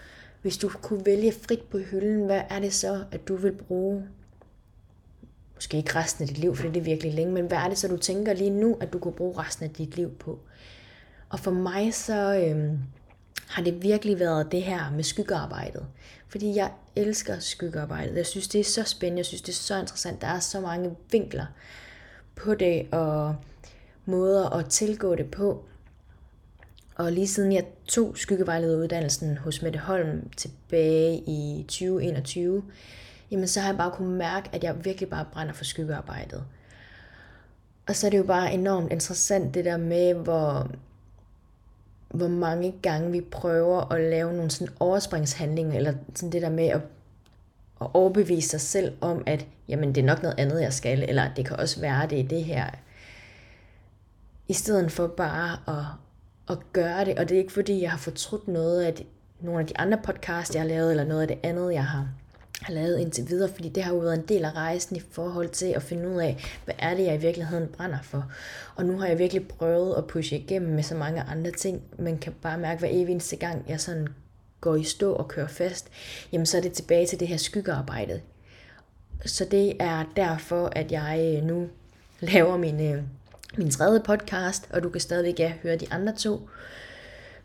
Hvis 0.43 0.57
du 0.57 0.69
kunne 0.69 1.07
vælge 1.07 1.33
frit 1.33 1.63
på 1.63 1.79
hylden, 1.79 2.27
hvad 2.27 2.43
er 2.51 2.61
det 2.61 2.73
så, 2.73 3.05
at 3.13 3.29
du 3.29 3.37
vil 3.37 3.53
bruge? 3.53 4.09
Måske 5.55 5.77
ikke 5.77 5.95
resten 5.95 6.23
af 6.23 6.29
dit 6.29 6.39
liv, 6.39 6.57
for 6.57 6.69
det 6.69 6.77
er 6.77 6.85
virkelig 6.85 7.15
længe, 7.15 7.33
men 7.33 7.47
hvad 7.47 7.59
er 7.59 7.69
det 7.69 7.79
så, 7.79 7.89
du 7.89 7.97
tænker 7.97 8.33
lige 8.33 8.51
nu, 8.51 8.77
at 8.81 8.93
du 8.93 8.99
kunne 8.99 9.15
bruge 9.15 9.39
resten 9.39 9.65
af 9.65 9.71
dit 9.71 9.97
liv 9.97 10.11
på? 10.11 10.39
Og 11.29 11.41
for 11.41 11.51
mig 11.51 11.95
så 11.95 12.45
øhm, 12.47 12.79
har 13.49 13.63
det 13.63 13.83
virkelig 13.83 14.19
været 14.19 14.53
det 14.53 14.63
her 14.63 14.91
med 14.91 15.05
skyggearbejdet. 15.05 15.87
Fordi 16.29 16.57
jeg 16.57 16.71
elsker 16.97 17.39
skyggearbejdet. 17.39 18.17
Jeg 18.17 18.27
synes, 18.27 18.49
det 18.49 18.61
er 18.61 18.65
så 18.65 18.85
spændende. 18.85 19.19
Jeg 19.19 19.27
synes, 19.27 19.43
det 19.43 19.53
er 19.53 19.57
så 19.57 19.81
interessant. 19.81 20.21
Der 20.21 20.27
er 20.27 20.41
så 20.41 20.61
mange 20.61 20.97
vinkler 21.11 21.47
på 22.35 22.55
det, 22.55 22.87
og 22.93 23.37
måder 24.05 24.51
at 24.51 24.67
tilgå 24.67 25.15
det 25.15 25.31
på. 25.31 25.65
Og 26.97 27.13
lige 27.13 27.29
siden 27.29 27.53
jeg 27.53 27.65
tog 27.89 28.17
skyggevejlederuddannelsen 28.17 29.39
hos 29.39 29.63
Mette 29.63 29.79
Holm 29.79 30.29
tilbage 30.37 31.17
i 31.17 31.65
2021, 31.69 32.63
jamen 33.31 33.49
så 33.49 33.61
har 33.61 33.69
jeg 33.69 33.79
bare 33.79 33.91
kunnet 33.91 34.19
mærke, 34.19 34.51
at 34.53 34.65
jeg 34.65 34.85
virkelig 34.85 35.09
bare 35.09 35.27
brænder 35.33 35.53
for 35.53 35.65
skyggearbejdet. 35.65 36.45
Og 37.89 37.97
så 37.97 38.07
er 38.07 38.11
det 38.11 38.19
jo 38.19 38.23
bare 38.23 38.53
enormt 38.53 38.93
interessant 38.93 39.55
det 39.55 39.65
der 39.65 39.77
med, 39.77 40.15
hvor, 40.15 40.71
hvor 42.09 42.29
mange 42.29 42.75
gange 42.83 43.13
vi 43.13 43.21
prøver 43.21 43.93
at 43.93 44.01
lave 44.01 44.33
nogle 44.33 44.51
sådan 44.51 44.75
overspringshandlinger, 44.81 45.77
eller 45.77 45.95
sådan 46.15 46.33
det 46.33 46.43
der 46.43 46.51
med 46.51 46.67
at, 46.67 46.81
at 47.85 47.91
overbevise 47.95 48.49
sig 48.49 48.61
selv 48.61 48.93
om, 49.01 49.23
at 49.27 49.47
jamen, 49.69 49.95
det 49.95 50.01
er 50.01 50.07
nok 50.07 50.23
noget 50.23 50.39
andet, 50.39 50.63
jeg 50.63 50.73
skal, 50.73 51.05
eller 51.09 51.35
det 51.37 51.47
kan 51.47 51.57
også 51.57 51.81
være, 51.81 52.07
det 52.07 52.21
er 52.21 52.29
det 52.29 52.45
her. 52.45 52.67
I 54.49 54.53
stedet 54.53 54.93
for 54.93 55.07
bare 55.07 55.59
at, 55.69 55.85
at 56.51 56.59
gøre 56.73 57.05
det, 57.05 57.19
og 57.19 57.29
det 57.29 57.35
er 57.35 57.39
ikke 57.39 57.53
fordi, 57.53 57.83
jeg 57.83 57.91
har 57.91 57.99
fortrudt 57.99 58.49
noget 58.49 58.83
af 58.83 58.95
de, 58.95 59.05
nogle 59.41 59.61
af 59.61 59.67
de 59.67 59.79
andre 59.79 59.99
podcasts, 60.05 60.55
jeg 60.55 60.63
har 60.63 60.69
lavet, 60.69 60.91
eller 60.91 61.05
noget 61.05 61.23
af 61.23 61.29
det 61.29 61.39
andet, 61.43 61.73
jeg 61.73 61.85
har, 61.85 62.09
har 62.63 62.73
lavet 62.73 62.99
indtil 62.99 63.29
videre, 63.29 63.49
fordi 63.55 63.69
det 63.69 63.83
har 63.83 63.95
jo 63.95 63.99
været 63.99 64.19
en 64.19 64.27
del 64.29 64.45
af 64.45 64.53
rejsen 64.55 64.97
i 64.97 65.03
forhold 65.11 65.49
til 65.49 65.67
at 65.67 65.83
finde 65.83 66.09
ud 66.09 66.21
af, 66.21 66.45
hvad 66.65 66.75
er 66.79 66.95
det, 66.95 67.05
jeg 67.05 67.15
i 67.15 67.21
virkeligheden 67.21 67.69
brænder 67.69 67.99
for. 68.03 68.31
Og 68.77 68.87
nu 68.87 68.99
har 68.99 69.07
jeg 69.07 69.19
virkelig 69.19 69.49
prøvet 69.49 69.95
at 69.97 70.07
pushe 70.07 70.39
igennem 70.39 70.75
med 70.75 70.83
så 70.83 70.95
mange 70.95 71.23
andre 71.23 71.51
ting, 71.51 71.83
man 71.99 72.19
kan 72.19 72.33
bare 72.43 72.59
mærke 72.59 72.81
hver 72.81 72.89
evig 72.91 73.13
eneste 73.13 73.37
gang, 73.37 73.65
jeg 73.69 73.81
sådan 73.81 74.09
går 74.63 74.77
i 74.77 74.85
stå 74.85 75.13
og 75.13 75.29
kører 75.29 75.49
fast, 75.49 75.89
jamen 76.33 76.47
så 76.47 76.57
er 76.57 76.61
det 76.61 76.73
tilbage 76.73 77.07
til 77.07 77.21
det 77.21 77.29
her 77.29 77.37
skyggearbejde. 77.37 78.21
Så 79.27 79.45
det 79.45 79.77
er 79.81 80.05
derfor, 80.17 80.69
at 80.73 80.93
jeg 80.93 81.37
øh, 81.37 81.45
nu 81.45 81.69
laver 82.21 82.57
min, 82.57 82.95
øh, 82.95 83.03
min 83.57 83.71
tredje 83.71 84.01
podcast, 84.01 84.69
og 84.71 84.83
du 84.83 84.89
kan 84.89 85.01
stadigvæk 85.01 85.39
ja, 85.39 85.53
høre 85.63 85.77
de 85.77 85.93
andre 85.93 86.17
to. 86.17 86.49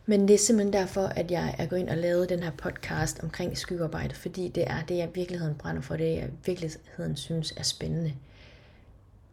Men 0.05 0.27
det 0.27 0.33
er 0.33 0.37
simpelthen 0.37 0.73
derfor, 0.73 1.01
at 1.01 1.31
jeg 1.31 1.55
er 1.57 1.65
gået 1.65 1.79
ind 1.79 1.89
og 1.89 1.97
lavet 1.97 2.29
den 2.29 2.43
her 2.43 2.51
podcast 2.51 3.19
omkring 3.23 3.57
skyggearbejde, 3.57 4.15
fordi 4.15 4.47
det 4.47 4.63
er 4.67 4.83
det, 4.87 4.97
jeg 4.97 5.09
i 5.09 5.15
virkeligheden 5.15 5.55
brænder 5.55 5.81
for, 5.81 5.95
det 5.95 6.15
jeg 6.15 6.29
virkeligheden 6.45 7.15
synes 7.15 7.53
er 7.57 7.63
spændende. 7.63 8.13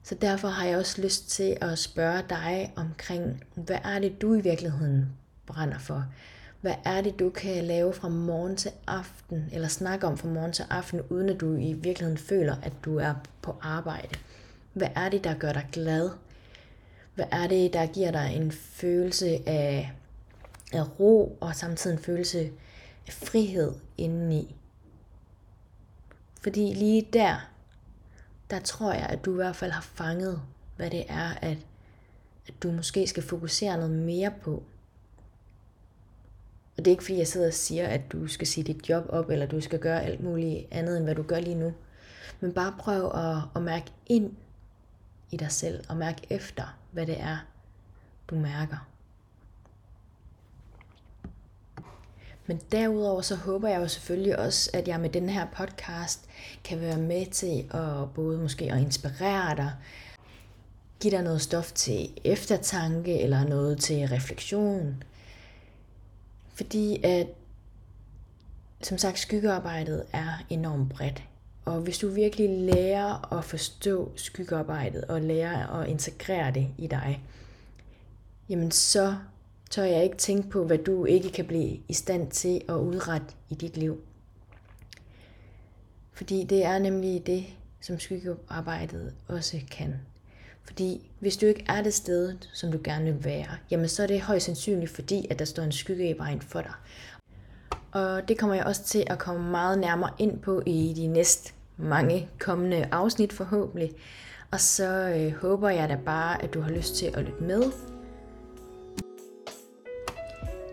Så 0.03 0.15
derfor 0.15 0.49
har 0.49 0.67
jeg 0.67 0.79
også 0.79 1.03
lyst 1.03 1.31
til 1.31 1.57
at 1.61 1.79
spørge 1.79 2.23
dig 2.29 2.73
omkring, 2.77 3.45
hvad 3.55 3.79
er 3.85 3.99
det, 3.99 4.23
du 4.23 4.35
i 4.35 4.41
virkeligheden 4.41 5.09
brænder 5.47 5.79
for? 5.79 6.05
Hvad 6.65 6.75
er 6.85 7.01
det, 7.01 7.19
du 7.19 7.31
kan 7.31 7.65
lave 7.65 7.93
fra 7.93 8.09
morgen 8.09 8.57
til 8.57 8.71
aften, 8.87 9.49
eller 9.53 9.69
snakke 9.69 10.07
om 10.07 10.19
fra 10.19 10.29
morgen 10.29 10.53
til 10.53 10.65
aften, 10.71 11.01
uden 11.11 11.29
at 11.29 11.41
du 11.41 11.57
i 11.57 11.73
virkeligheden 11.73 12.19
føler, 12.19 12.57
at 12.63 12.73
du 12.85 12.97
er 12.97 13.15
på 13.43 13.57
arbejde? 13.61 14.19
Hvad 14.73 14.89
er 14.97 15.09
det, 15.09 15.25
der 15.25 15.35
gør 15.35 15.53
dig 15.53 15.69
glad? 15.73 16.11
Hvad 17.15 17.25
er 17.31 17.47
det, 17.47 17.73
der 17.73 17.87
giver 17.87 18.11
dig 18.11 18.33
en 18.37 18.53
følelse 18.53 19.49
af, 19.49 19.93
af 20.73 21.01
ro, 21.01 21.39
og 21.41 21.55
samtidig 21.55 21.97
en 21.97 22.03
følelse 22.03 22.51
af 23.07 23.13
frihed 23.13 23.73
indeni? 23.99 24.57
Fordi 26.43 26.75
lige 26.75 27.09
der, 27.13 27.51
der 28.51 28.61
tror 28.61 28.93
jeg, 28.93 29.07
at 29.07 29.25
du 29.25 29.33
i 29.33 29.37
hvert 29.37 29.57
fald 29.57 29.73
har 29.73 29.83
fanget, 29.95 30.43
hvad 30.77 30.91
det 30.91 31.05
er, 31.09 31.31
at, 31.43 31.59
at 32.49 32.55
du 32.63 32.73
måske 32.73 33.07
skal 33.07 33.23
fokusere 33.23 33.77
noget 33.77 33.93
mere 33.93 34.33
på. 34.43 34.63
Og 36.77 36.85
det 36.85 36.87
er 36.87 36.91
ikke 36.91 37.05
fordi, 37.05 37.19
jeg 37.19 37.27
sidder 37.27 37.47
og 37.47 37.53
siger, 37.53 37.89
at 37.89 38.13
du 38.13 38.27
skal 38.27 38.47
sige 38.47 38.65
dit 38.65 38.89
job 38.89 39.05
op, 39.09 39.31
eller 39.31 39.47
du 39.47 39.61
skal 39.61 39.79
gøre 39.79 40.03
alt 40.03 40.21
muligt 40.21 40.67
andet, 40.71 40.97
end 40.97 41.05
hvad 41.05 41.15
du 41.15 41.23
gør 41.23 41.41
lige 41.41 41.55
nu. 41.55 41.73
Men 42.41 42.53
bare 42.53 42.75
prøv 42.79 43.07
at, 43.15 43.43
at 43.57 43.63
mærke 43.63 43.93
ind 44.07 44.33
i 45.31 45.37
dig 45.37 45.53
selv, 45.53 45.85
og 45.89 45.97
mærke 45.97 46.27
efter, 46.31 46.79
hvad 46.93 47.07
det 47.07 47.21
er, 47.21 47.37
du 48.31 48.35
mærker. 48.35 48.89
Men 52.47 52.61
derudover 52.73 53.21
så 53.21 53.37
håber 53.37 53.69
jeg 53.69 53.81
jo 53.81 53.89
selvfølgelig 53.89 54.39
også, 54.39 54.71
at 54.73 54.89
jeg 54.89 55.01
med 55.01 55.11
den 55.11 55.29
her 55.29 55.47
podcast 55.57 56.21
kan 56.65 56.81
være 56.81 56.99
med 56.99 57.27
til 57.27 57.71
at 57.71 58.15
både 58.15 58.39
måske 58.39 58.73
at 58.73 58.81
inspirere 58.81 59.57
dig, 59.57 59.73
give 61.01 61.11
dig 61.11 61.23
noget 61.23 61.41
stof 61.41 61.73
til 61.73 62.09
eftertanke 62.25 63.21
eller 63.21 63.45
noget 63.45 63.79
til 63.79 64.09
refleksion, 64.09 65.03
fordi 66.55 67.01
at, 67.05 67.27
som 68.83 68.99
sagt, 68.99 69.19
skyggearbejdet 69.19 70.05
er 70.13 70.45
enormt 70.51 70.91
bredt. 70.91 71.23
Og 71.65 71.81
hvis 71.81 71.99
du 71.99 72.09
virkelig 72.09 72.49
lærer 72.51 73.33
at 73.39 73.45
forstå 73.45 74.13
skyggearbejdet 74.17 75.05
og 75.05 75.21
lærer 75.21 75.67
at 75.67 75.89
integrere 75.89 76.51
det 76.51 76.69
i 76.79 76.87
dig, 76.87 77.23
jamen 78.49 78.71
så 78.71 79.17
tør 79.71 79.85
jeg 79.85 80.05
ikke 80.05 80.17
tænke 80.17 80.49
på, 80.49 80.65
hvad 80.65 80.79
du 80.79 81.05
ikke 81.05 81.31
kan 81.31 81.45
blive 81.45 81.79
i 81.89 81.93
stand 81.93 82.31
til 82.31 82.63
at 82.69 82.75
udrette 82.75 83.27
i 83.51 83.55
dit 83.55 83.77
liv. 83.77 84.01
Fordi 86.13 86.45
det 86.45 86.65
er 86.65 86.79
nemlig 86.79 87.27
det, 87.27 87.47
som 87.81 87.99
skyggearbejdet 87.99 89.15
også 89.29 89.61
kan. 89.71 89.95
Fordi 90.67 91.11
hvis 91.21 91.37
du 91.37 91.47
ikke 91.47 91.65
er 91.69 91.83
det 91.83 91.95
sted, 91.95 92.37
som 92.53 92.73
du 92.73 92.79
gerne 92.85 93.05
vil 93.05 93.25
være, 93.25 93.57
jamen 93.71 93.89
så 93.89 94.03
er 94.03 94.07
det 94.07 94.21
højst 94.21 94.47
sandsynligt 94.47 94.91
fordi, 94.91 95.27
at 95.31 95.39
der 95.39 95.45
står 95.45 95.63
en 95.63 95.73
skygge 95.73 96.09
i 96.09 96.19
vejen 96.19 96.41
for 96.41 96.61
dig. 96.61 96.73
Og 97.93 98.29
det 98.29 98.39
kommer 98.39 98.57
jeg 98.57 98.65
også 98.65 98.85
til 98.85 99.05
at 99.07 99.19
komme 99.19 99.51
meget 99.51 99.79
nærmere 99.79 100.11
ind 100.19 100.39
på 100.39 100.63
i 100.67 100.93
de 100.97 101.07
næste 101.07 101.53
mange 101.77 102.29
kommende 102.39 102.89
afsnit 102.93 103.33
forhåbentlig. 103.33 103.93
Og 104.51 104.61
så 104.61 105.15
øh, 105.17 105.33
håber 105.33 105.69
jeg 105.69 105.89
da 105.89 105.99
bare, 106.05 106.43
at 106.43 106.55
du 106.55 106.61
har 106.61 106.71
lyst 106.71 106.97
til 106.97 107.07
at 107.07 107.25
lytte 107.25 107.43
med. 107.43 107.63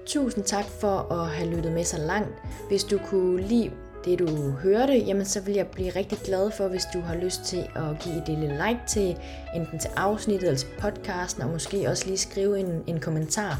Tusind 0.05 0.43
tak 0.43 0.65
for 0.65 1.13
at 1.13 1.29
have 1.29 1.55
lyttet 1.55 1.71
med 1.71 1.83
så 1.83 1.97
langt. 1.97 2.33
Hvis 2.67 2.83
du 2.83 2.97
kunne 2.97 3.41
lide 3.47 3.71
det 4.05 4.19
du 4.19 4.49
hørte, 4.49 4.93
jamen 4.93 5.25
så 5.25 5.41
vil 5.41 5.53
jeg 5.53 5.67
blive 5.67 5.89
rigtig 5.89 6.17
glad 6.17 6.51
for, 6.51 6.67
hvis 6.67 6.83
du 6.93 6.99
har 6.99 7.15
lyst 7.15 7.43
til 7.45 7.67
at 7.75 7.99
give 8.03 8.17
et 8.17 8.27
lille 8.27 8.47
like 8.47 8.79
til 8.87 9.17
enten 9.55 9.79
til 9.79 9.89
afsnittet 9.95 10.47
eller 10.47 10.59
til 10.59 10.67
podcasten, 10.79 11.43
og 11.43 11.49
måske 11.49 11.89
også 11.89 12.05
lige 12.05 12.17
skrive 12.17 12.59
en, 12.59 12.83
en 12.87 12.99
kommentar. 12.99 13.59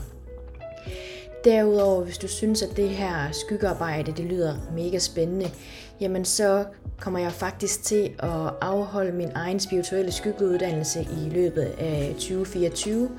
Derudover, 1.43 2.03
hvis 2.03 2.17
du 2.17 2.27
synes, 2.27 2.61
at 2.61 2.77
det 2.77 2.89
her 2.89 3.31
skyggearbejde, 3.31 4.11
det 4.11 4.25
lyder 4.25 4.55
mega 4.75 4.99
spændende, 4.99 5.49
jamen 6.01 6.25
så 6.25 6.65
kommer 6.99 7.19
jeg 7.19 7.31
faktisk 7.31 7.83
til 7.83 8.11
at 8.19 8.53
afholde 8.61 9.11
min 9.11 9.31
egen 9.35 9.59
spirituelle 9.59 10.11
skyggeuddannelse 10.11 11.01
i 11.01 11.29
løbet 11.29 11.73
af 11.77 12.13
2024. 12.13 13.09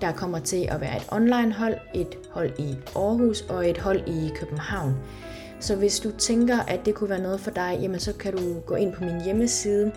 Der 0.00 0.12
kommer 0.12 0.38
til 0.38 0.68
at 0.70 0.80
være 0.80 0.96
et 0.96 1.06
online 1.12 1.52
hold, 1.52 1.74
et 1.94 2.18
hold 2.30 2.52
i 2.58 2.76
Aarhus 2.96 3.40
og 3.40 3.70
et 3.70 3.78
hold 3.78 4.08
i 4.08 4.30
København. 4.34 4.94
Så 5.62 5.76
hvis 5.76 6.00
du 6.00 6.10
tænker, 6.10 6.58
at 6.58 6.80
det 6.84 6.94
kunne 6.94 7.10
være 7.10 7.22
noget 7.22 7.40
for 7.40 7.50
dig, 7.50 7.78
jamen 7.82 8.00
så 8.00 8.12
kan 8.12 8.36
du 8.36 8.60
gå 8.60 8.74
ind 8.74 8.92
på 8.92 9.04
min 9.04 9.20
hjemmeside 9.24 9.92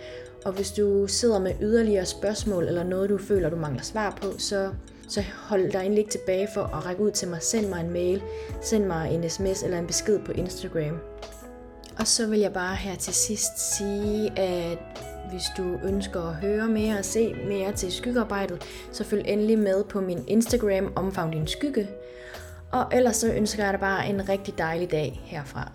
Og 0.46 0.52
hvis 0.52 0.72
du 0.72 1.08
sidder 1.08 1.40
med 1.40 1.54
yderligere 1.62 2.06
spørgsmål 2.06 2.68
eller 2.68 2.84
noget, 2.84 3.10
du 3.10 3.18
føler, 3.18 3.50
du 3.50 3.56
mangler 3.56 3.84
svar 3.84 4.18
på, 4.22 4.28
så, 4.38 4.72
så 5.10 5.24
hold 5.38 5.72
dig 5.72 5.80
egentlig 5.80 6.00
ikke 6.00 6.12
tilbage 6.12 6.48
for 6.54 6.62
at 6.62 6.86
række 6.86 7.02
ud 7.02 7.12
til 7.12 7.28
mig. 7.28 7.42
Send 7.42 7.68
mig 7.68 7.82
en 7.82 7.92
mail, 7.92 8.22
send 8.62 8.86
mig 8.86 9.12
en 9.12 9.30
sms 9.30 9.64
eller 9.64 9.80
en 9.80 9.88
besked 9.88 10.20
på 10.20 10.32
Instagram. 10.32 11.00
Og 12.00 12.08
så 12.08 12.28
vil 12.28 12.40
jeg 12.40 12.54
bare 12.54 12.76
her 12.76 12.96
til 12.96 13.14
sidst 13.14 13.78
sige, 13.78 14.40
at 14.40 14.78
hvis 15.30 15.44
du 15.58 15.80
ønsker 15.84 16.22
at 16.22 16.36
høre 16.36 16.68
mere 16.68 16.98
og 16.98 17.06
se 17.06 17.34
mere 17.34 17.72
til 17.72 17.92
skyggearbejdet, 17.92 18.64
så 18.92 19.04
følg 19.04 19.24
endelig 19.28 19.60
med 19.60 19.84
på 19.84 20.02
min 20.02 20.24
Instagram 20.28 20.94
Omfavn 20.96 21.32
din 21.32 21.48
skygge. 21.48 21.88
Og 22.72 22.86
ellers 22.94 23.16
så 23.16 23.34
ønsker 23.34 23.64
jeg 23.64 23.74
dig 23.74 23.80
bare 23.80 24.08
en 24.08 24.30
rigtig 24.30 24.58
dejlig 24.58 24.92
dag 24.92 25.22
herfra. 25.26 25.72